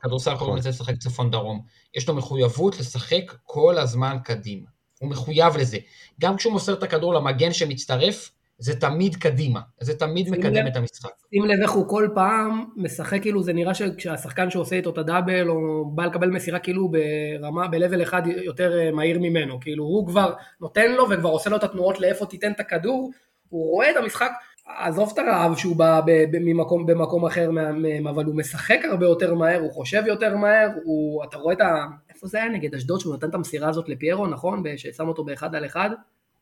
[0.00, 0.58] כדורסל קוראים נכון.
[0.58, 1.60] לזה לשחק צפון דרום.
[1.94, 4.66] יש לו מחויבות לשחק כל הזמן קדימה.
[5.00, 5.78] הוא מחויב לזה.
[6.20, 8.30] גם כשהוא מוסר את הכדור למגן שמצטרף,
[8.62, 9.60] זה תמיד קדימה.
[9.80, 10.66] זה תמיד מקדם לב.
[10.66, 11.10] את המשחק.
[11.30, 15.48] שים לב איך הוא כל פעם משחק כאילו זה נראה שכשהשחקן שעושה איתו את הדאבל
[15.48, 20.34] או בא לקבל מסירה כאילו ברמה, ב-level אחד יותר אה, מהיר ממנו, כאילו הוא כבר
[20.60, 23.10] נותן לו וכבר עושה לו את התנועות לאיפה תיתן את הכדור,
[23.48, 24.30] הוא רואה את המשחק,
[24.66, 29.06] עזוב את הרעב שהוא בא ב- ב- ממקום, במקום אחר מהם, אבל הוא משחק הרבה
[29.06, 31.86] יותר מהר, הוא חושב יותר מהר, הוא, אתה רואה את ה...
[32.10, 34.62] איפה זה היה נגד אשדוד שהוא נתן את המסירה הזאת לפיירו, נכון?
[34.76, 35.90] ששם אותו באחד על אחד,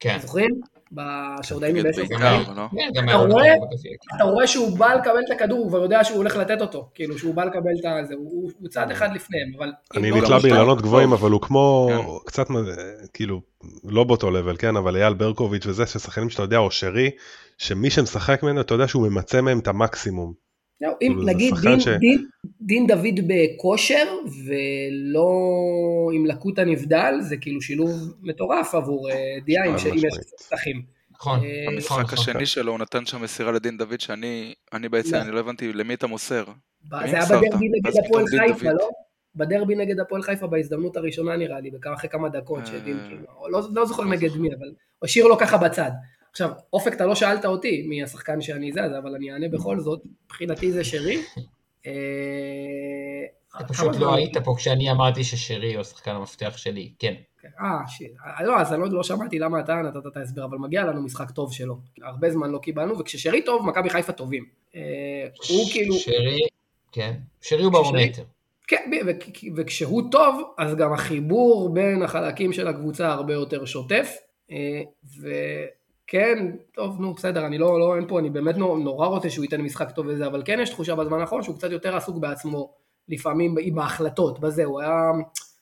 [0.00, 0.18] כן.
[0.22, 0.60] זוכרים?
[1.42, 2.56] שעוד היינו נגד בעשר בית"ר, שחקנים.
[2.56, 2.66] לא?
[2.94, 3.08] כן,
[4.16, 4.46] אתה רואה?
[4.46, 7.44] שהוא בא לקבל את הכדור, הוא כבר יודע שהוא הולך לתת אותו, כאילו שהוא בא
[7.44, 9.72] לקבל את הזה, הוא, הוא צעד אחד לפניהם, אבל...
[9.96, 11.12] אני לא נתלה באילנות גבוהים.
[11.12, 12.26] אבל הוא כמו, כן.
[12.26, 12.46] קצת,
[13.14, 13.40] כאילו,
[13.84, 17.10] לא באותו לבל, כן, אבל אייל ברקוביץ' וזה, ששחקנים שאתה יודע, או שרי,
[17.58, 20.49] שמי שמשחק ממנו, אתה יודע שהוא ממצה מהם את המקסימום.
[20.80, 22.26] לא, אם כאילו, נגיד דין, ש- דין,
[22.60, 24.06] דין דוד בכושר
[24.46, 25.28] ולא
[26.14, 27.90] עם לקות הנבדל, זה כאילו שילוב
[28.22, 29.14] מטורף עבור אה,
[29.44, 30.14] דיה עם חד ש- עם משמעית.
[30.46, 30.82] שטחים.
[31.12, 32.18] נכון, אה, נכון, המשחק נכון.
[32.18, 35.20] השני שלו, הוא נתן שם מסירה לדין דוד, שאני אני בעצם, לא.
[35.22, 36.44] אני לא הבנתי למי אתה מוסר.
[36.90, 37.24] זה היה?
[37.26, 38.74] בדרבי נגד אז הפועל חיפה, דוד.
[38.80, 38.88] לא?
[39.36, 43.60] בדרבי נגד הפועל חיפה בהזדמנות הראשונה נראה לי, אחרי כמה דקות שדין אה, כאילו, לא,
[43.74, 44.72] לא זוכר נגד מי, אבל
[45.02, 45.90] השאיר לו ככה בצד.
[46.30, 50.00] עכשיו, אופק, אתה לא שאלת אותי מי השחקן שאני זז, אבל אני אענה בכל זאת,
[50.24, 51.18] מבחינתי זה שרי.
[51.86, 51.92] אה,
[53.56, 53.96] אתה פשוט?
[53.96, 57.14] לא היית פה כשאני אמרתי ששרי הוא השחקן המפתח שלי, כן.
[57.60, 58.12] אה, שיט.
[58.26, 61.02] אה, לא, אז אני לא, לא שמעתי למה אתה נתת את ההסבר, אבל מגיע לנו
[61.02, 61.78] משחק טוב שלו.
[62.02, 64.44] הרבה זמן לא קיבלנו, וכששרי טוב, מכבי חיפה טובים.
[64.74, 64.80] אה,
[65.48, 65.94] הוא כאילו...
[65.94, 66.40] שרי,
[66.92, 67.14] כן.
[67.40, 68.22] שרי הוא ברומטר.
[68.66, 68.90] כן,
[69.56, 74.16] וכשהוא טוב, אז גם החיבור בין החלקים של הקבוצה הרבה יותר שוטף.
[76.10, 79.44] וכן, טוב, נו, בסדר, אני לא, לא, אין פה, אני באמת נורא, נורא רוצה שהוא
[79.44, 82.72] ייתן משחק טוב וזה, אבל כן יש תחושה בזמן האחרון שהוא קצת יותר עסוק בעצמו,
[83.08, 85.10] לפעמים עם ההחלטות, בזה, הוא היה...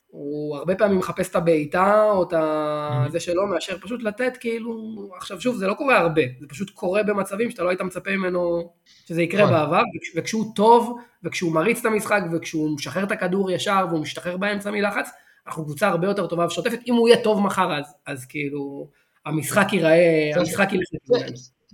[0.06, 3.04] הוא הרבה פעמים מחפש את הבעיטה או את ה...
[3.06, 3.10] Mhm.
[3.10, 4.72] זה שלו, מאשר פשוט לתת כאילו...
[5.16, 8.72] עכשיו שוב, זה לא קורה הרבה, זה פשוט קורה במצבים שאתה לא היית מצפה ממנו
[9.06, 9.54] שזה יקרה נכון.
[9.54, 14.36] בעבר, וכש- וכשהוא טוב, וכשהוא מריץ את המשחק, וכשהוא משחרר את הכדור ישר, והוא משתחרר
[14.36, 15.08] באמצע מלחץ,
[15.46, 18.88] אנחנו קבוצה הרבה יותר טובה ושוטפת, אם הוא יהיה טוב מחר אז, אז כאילו,
[19.28, 20.88] המשחק ייראה, המשחק ילך.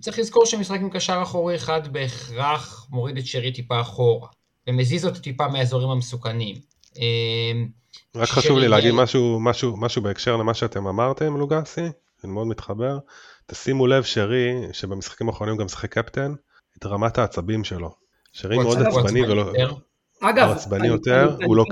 [0.00, 4.28] צריך לזכור שמשחק עם קשר אחורי אחד בהכרח מוריד את שרי טיפה אחורה,
[4.68, 6.56] ומזיז אותו טיפה מהאזורים המסוכנים.
[6.96, 7.68] אמ,
[8.16, 11.80] רק חשוב לי להגיד משהו, משהו, משהו בהקשר למה שאתם אמרתם, לוגסי,
[12.24, 12.98] אני מאוד מתחבר.
[13.46, 16.34] תשימו לב, שרי, שבמשחקים האחרונים גם משחק קפטן,
[16.78, 17.90] את רמת העצבים שלו.
[18.32, 19.40] שרי מאוד עצבני ולא...
[19.40, 19.74] יותר.
[20.22, 21.64] אגב, עצבני יותר, אני- הוא לא...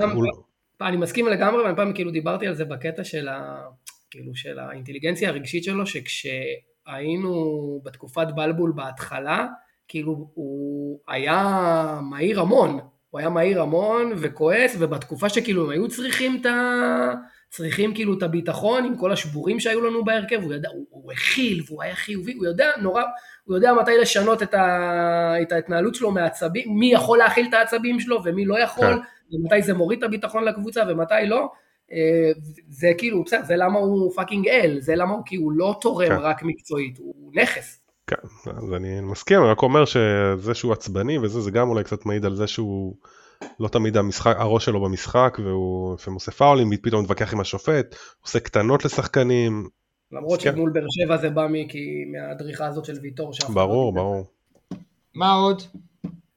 [0.81, 3.61] אני מסכים לגמרי, ואני פעם כאילו דיברתי על זה בקטע של, ה,
[4.13, 7.33] כאילו של האינטליגנציה הרגשית שלו, שכשהיינו
[7.83, 9.47] בתקופת בלבול בהתחלה,
[9.87, 16.37] כאילו הוא היה מעיר המון, הוא היה מעיר המון וכועס, ובתקופה שכאילו הם היו צריכים
[16.41, 17.13] את ה...
[17.49, 21.63] צריכים כאילו את הביטחון עם כל השבורים שהיו לנו בהרכב, הוא ידע, הוא, הוא הכיל
[21.67, 23.03] והוא היה חיובי, הוא יודע נורא,
[23.43, 27.99] הוא יודע מתי לשנות את, ה, את ההתנהלות שלו מעצבים, מי יכול להכיל את העצבים
[27.99, 29.35] שלו ומי לא יכול, כן.
[29.35, 31.51] ומתי זה מוריד את הביטחון לקבוצה ומתי לא.
[31.93, 32.31] אה,
[32.69, 36.07] זה כאילו, בסדר, זה למה הוא fucking אל, זה למה הוא, כי הוא לא תורם
[36.07, 36.17] כן.
[36.21, 37.79] רק מקצועית, הוא נכס.
[38.07, 42.05] כן, אז אני מסכים, אני רק אומר שזה שהוא עצבני וזה, זה גם אולי קצת
[42.05, 42.95] מעיד על זה שהוא
[43.59, 48.39] לא תמיד המשחק, הראש שלו במשחק, והוא לפעמים עושה פאולים, פתאום מתווכח עם השופט, עושה
[48.39, 49.67] קטנות לשחקנים,
[50.13, 50.51] למרות כן.
[50.51, 51.47] שמול באר שבע זה בא
[52.11, 53.31] מהדריכה הזאת של ויטור.
[53.53, 53.93] ברור.
[53.93, 54.25] ברור.
[55.15, 55.61] מה עוד?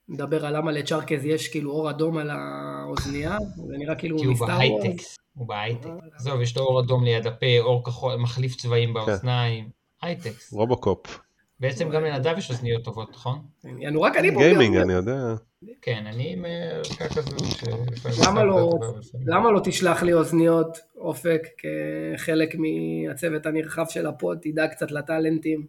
[0.09, 4.35] נדבר על למה לצ'רקז יש כאילו אור אדום על האוזנייה, זה נראה כאילו כי הוא
[4.35, 5.17] הוא מסתר בהייטקס.
[5.35, 5.89] הוא בהייטק.
[6.15, 9.69] עזוב, יש לו אור אדום ליד הפה, אור כחול, מחליף צבעים באוזניים.
[10.03, 10.53] הייטקס.
[10.53, 11.19] רובוקופ.
[11.61, 13.39] בעצם גם לנדב יש אוזניות טובות, נכון?
[13.79, 14.39] יענו רק אני פה.
[14.41, 15.35] גיימינג, אני יודע.
[15.83, 17.65] כן, אני עם אה, ערכה כזו ש...
[17.65, 19.29] לא- לפעמים.
[19.29, 25.67] למה לא תשלח לי אוזניות אופק כחלק מהצוות הנרחב של הפוד, תדאג קצת לטאלנטים.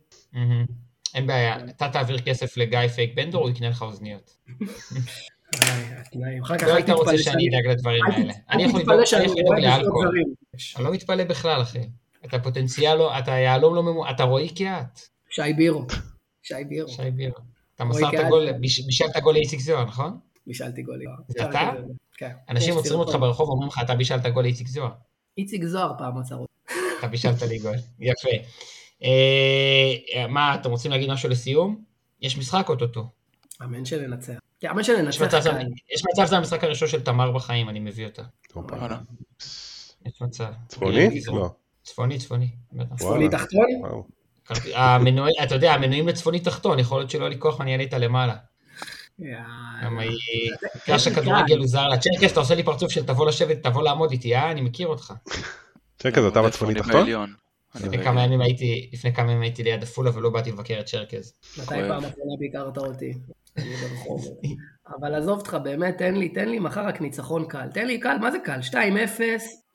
[1.16, 4.38] אין בעיה, אתה תעביר כסף לגיא פייק בנדור, הוא יקנה לך אוזניות.
[6.58, 8.34] כך לא היית רוצה שאני אדאג לדברים אל האלה.
[8.50, 10.24] אני יכול לדאוג לאלכוהול.
[10.76, 11.80] אני לא מתפלא בכלל, אחי.
[12.26, 14.10] אתה פוטנציאל, לא- אתה יהלום לא ממו...
[14.10, 15.00] אתה רועי קיאט,
[15.30, 15.86] שי בירו.
[16.44, 16.90] שי בירו.
[16.90, 17.40] שי בירה.
[17.76, 18.30] אתה מסרת.
[18.30, 20.18] גול, ביש- בישלת גול לאיציק זוהר, נכון?
[20.48, 21.10] בישלתי גולים.
[21.28, 21.72] זה אתה?
[22.18, 22.32] כן.
[22.50, 23.16] אנשים עוצרים אותך.
[23.16, 24.92] ברחוב ואומרים לך, אתה בישלת גול לאיציק זוהר.
[25.38, 26.54] איציק זוהר פעם עצר אותי.
[27.00, 27.76] אתה בישלת לי גול.
[28.00, 28.30] יפה.
[29.04, 31.82] אה, מה, אתם רוצים להגיד משהו לסיום?
[32.22, 33.10] יש משחק אוטוטו.
[33.64, 34.34] אמן שננצח.
[34.60, 35.18] כן, אמן יש שננצח.
[35.96, 38.24] יש מצב זה המשחק הראשון של תמר בחיים, אני מביא אותה.
[38.56, 38.98] וואלה.
[40.06, 40.52] יש מצב.
[40.68, 41.22] צפוני?
[41.26, 41.50] כן, לא.
[41.84, 42.50] צפוני, צפוני.
[42.98, 43.30] צפוני.
[43.30, 43.66] תחתון?
[45.44, 48.36] אתה יודע, המנועים לצפוני תחתון, יכול להיות שלא יהיה לי כוח ואני אעלה איתה למעלה.
[49.20, 49.44] יאללה.
[49.84, 50.18] למה היא...
[50.86, 51.98] בגלל שהכדורגל הוא זר לה.
[51.98, 54.52] צ'רקס, אתה עושה לי פרצוף של תבוא לשבת, תבוא לעמוד איתי, אה?
[54.52, 55.14] אני מכיר אותך.
[56.00, 57.34] צ'קז, אתה בצפוני תחתון?
[57.86, 58.04] לפני.
[58.04, 61.34] כמה ימים הייתי, לפני כמה ימים הייתי ליד עפולה ולא באתי לבקר את צ'רקס.
[61.58, 61.66] מתי.
[61.68, 63.14] פעם אחרונה ביקרת אותי?
[63.56, 64.26] ברחוב.
[65.00, 67.68] אבל עזוב אותך, באמת, תן לי, תן לי מחר רק ניצחון קל.
[67.74, 68.60] תן לי קל, מה זה קל?
[68.72, 68.74] 2-0,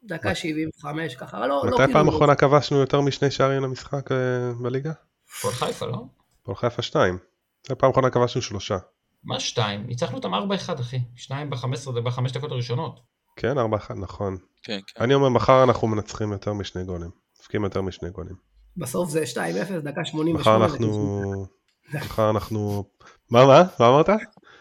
[0.05, 1.93] דקה 75, ככה, לא, לא מתי כאילו...
[1.93, 4.17] פעם אחרונה כבשנו יותר משני שערים למשחק אה,
[4.63, 4.93] בליגה?
[5.39, 6.05] הפועל חיפה, לא?
[6.43, 7.19] הפועל חיפה 2.
[7.67, 8.79] זה פעם אחרונה כבשנו שלושה.
[9.25, 9.87] מה שתיים?
[9.87, 10.99] ניצחנו אותם 4-1, אחי.
[11.17, 13.01] שניים ב-15, בחמש דקות הראשונות.
[13.37, 14.37] כן, 4-1, נכון.
[14.63, 15.05] כן, כן.
[15.05, 17.22] אני אומר, מחר אנחנו מנצחים יותר משני גולים.
[17.43, 18.35] מפקיעים יותר משני גולים.
[18.77, 19.37] בסוף זה 2-0,
[19.85, 20.35] דקה 88.
[20.35, 21.47] מחר אנחנו...
[21.95, 22.85] מחר אנחנו...
[23.31, 23.65] מה, מה?
[23.81, 24.09] מה אמרת?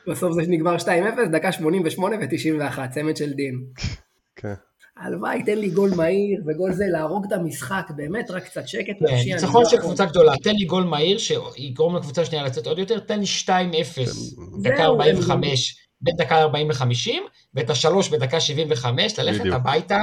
[0.07, 0.87] בסוף זה נגמר 2-0,
[1.31, 3.63] דקה 88 ו-91, צמד של דין.
[4.35, 4.53] כן.
[4.97, 9.15] הלוואי, תן לי גול מהיר, וגול זה להרוג את המשחק, באמת, רק קצת שקט כן,
[9.25, 9.77] ניצחון לא של.
[9.77, 13.49] קבוצה גדולה, תן לי גול מהיר שיגרום לקבוצה השנייה לצאת עוד יותר, תן לי 2-0,
[14.61, 17.11] דקה זהו, 45, בין דקה 40 ל-50,
[17.53, 19.45] ואת השלוש בדקה 75, ללכת.
[19.53, 19.99] הביתה,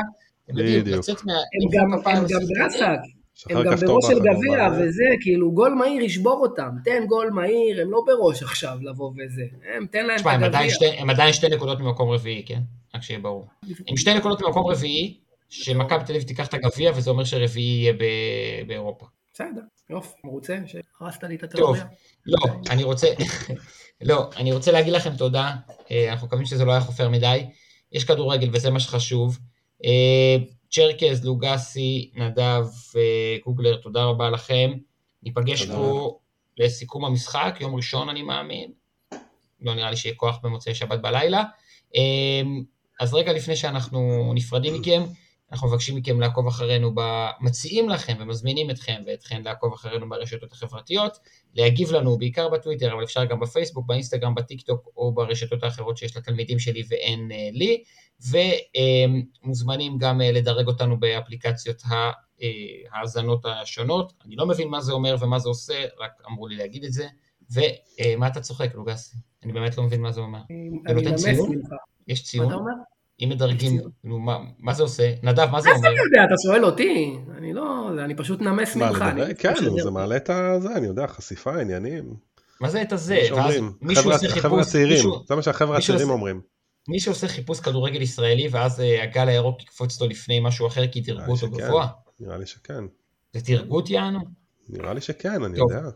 [0.55, 1.05] בדיוק.
[1.09, 2.86] הם גם, הם גם באסק,
[3.34, 7.30] שחרר הם גם כפתור בראש של גביע וזה, כאילו גול מהיר ישבור אותם, תן גול
[7.30, 9.42] מהיר, הם לא בראש עכשיו לבוא וזה,
[9.76, 10.70] הם תן להם את תשמע, הגביע.
[10.70, 12.61] שתי- הם עדיין שתי נקודות ממקום רביעי, כן?
[12.94, 13.46] רק שיהיה ברור.
[13.88, 15.18] הם שתי נקודות ממקום רביעי,
[15.49, 19.07] שמכבי תל אביב תיקח את הגביע, וזה אומר שרביעי יהיה ב- באירופה.
[19.34, 21.84] בסדר, יופי, מרוצה שהרסת לי את טוב, התיאוריה.
[22.26, 22.38] לא,
[22.70, 23.07] אני רוצה,
[24.01, 25.55] לא, אני רוצה להגיד לכם תודה,
[25.90, 27.46] אה, אנחנו מקווים שזה לא היה חופר מדי,
[27.92, 29.38] יש כדורגל וזה מה שחשוב.
[29.85, 30.37] אה,
[30.70, 32.66] צ'רקז, לוגסי, נדב,
[32.97, 34.72] אה, גוגלר, תודה רבה לכם.
[35.22, 35.66] ניפגש.
[35.66, 36.18] פה
[36.59, 38.72] לסיכום המשחק, יום ראשון אני מאמין.
[39.61, 41.45] לא נראה לי שיהיה כוח במוצאי שבת בלילה.
[41.97, 42.43] אה,
[43.01, 45.03] אז רגע לפני שאנחנו נפרדים מכם,
[45.53, 51.18] אנחנו מבקשים מכם לעקוב אחרינו, ב- מציעים לכם ומזמינים אתכם ואתכן לעקוב אחרינו ברשתות החברתיות,
[51.55, 56.16] להגיב לנו בעיקר בטוויטר, אבל אפשר גם בפייסבוק, באינסטגרם, בטיק טוק או ברשתות האחרות שיש
[56.16, 57.82] לתלמידים שלי ואין אה, לי,
[59.44, 62.11] ומוזמנים גם אה, לדרג אותנו באפליקציות אה,
[62.92, 64.12] ההאזנות השונות.
[64.24, 67.09] אני לא מבין מה זה אומר ומה זה עושה, רק אמרו לי להגיד את זה.
[67.51, 69.16] ומה אתה צוחק, לוגסי?
[69.44, 70.40] אני באמת לא מבין מה זה אומר.
[70.86, 71.51] אני נותן ציון?
[71.57, 71.68] ממך.
[72.09, 72.64] יש מה ציון?
[73.25, 73.79] אם מדרגים.
[74.03, 75.14] כאילו, מה- מה זה עושה?
[75.23, 75.89] נדב, מה זה מה זה אומר?
[75.89, 77.16] אני יודע, אתה שואל אותי?
[77.39, 79.05] אני לא, אני פשוט נמס מה, ממך.
[79.39, 79.55] כן.
[79.83, 82.14] זה מעלה את הזה, אני יודע, חשיפה, עניינים.
[82.61, 83.14] מה זה את הזה?
[83.14, 83.37] מישהו
[84.03, 86.41] חבר'ה- עושה חבר'ה חיפוש, מישהו- זה מה שהחבר'ה הצעירים אומרים.
[86.89, 91.03] מישהו עושה חיפוש כדורגל ישראלי, ואז אה, הגל הירוק יקפוץ לו לפני משהו אחר כי
[91.43, 91.64] לי אותו.
[91.64, 91.87] גבוה.
[92.21, 92.85] נראה לי שכן.
[93.33, 94.19] זה תרגות יענו?
[94.69, 95.59] נראה לי שכן, אני.
[95.59, 95.89] יודע.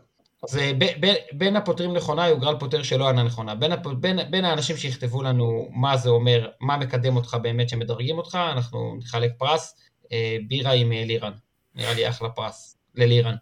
[0.45, 3.55] אז ב- ב- בין הפותרים נכונה, יוגרל פותר שלא ענה נכונה.
[3.55, 3.87] בין, הפ...
[3.87, 8.97] בין, בין האנשים שיכתבו לנו מה זה אומר, מה מקדם אותך באמת שמדרגים אותך, אנחנו
[8.99, 9.75] נחלק פרס,
[10.13, 11.33] אה, בירה עם אה, לירן.
[11.75, 13.35] נראה לי אחלה פרס, ללירן.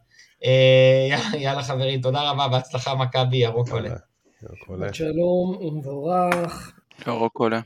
[0.44, 3.88] אה, יאללה, יאללה חברים, תודה רבה, בהצלחה מכבי, ירוק עולה.
[4.42, 4.92] ירוק עולה.
[4.92, 6.72] שלום ומבורך.
[7.06, 7.60] לא, רוק עולה.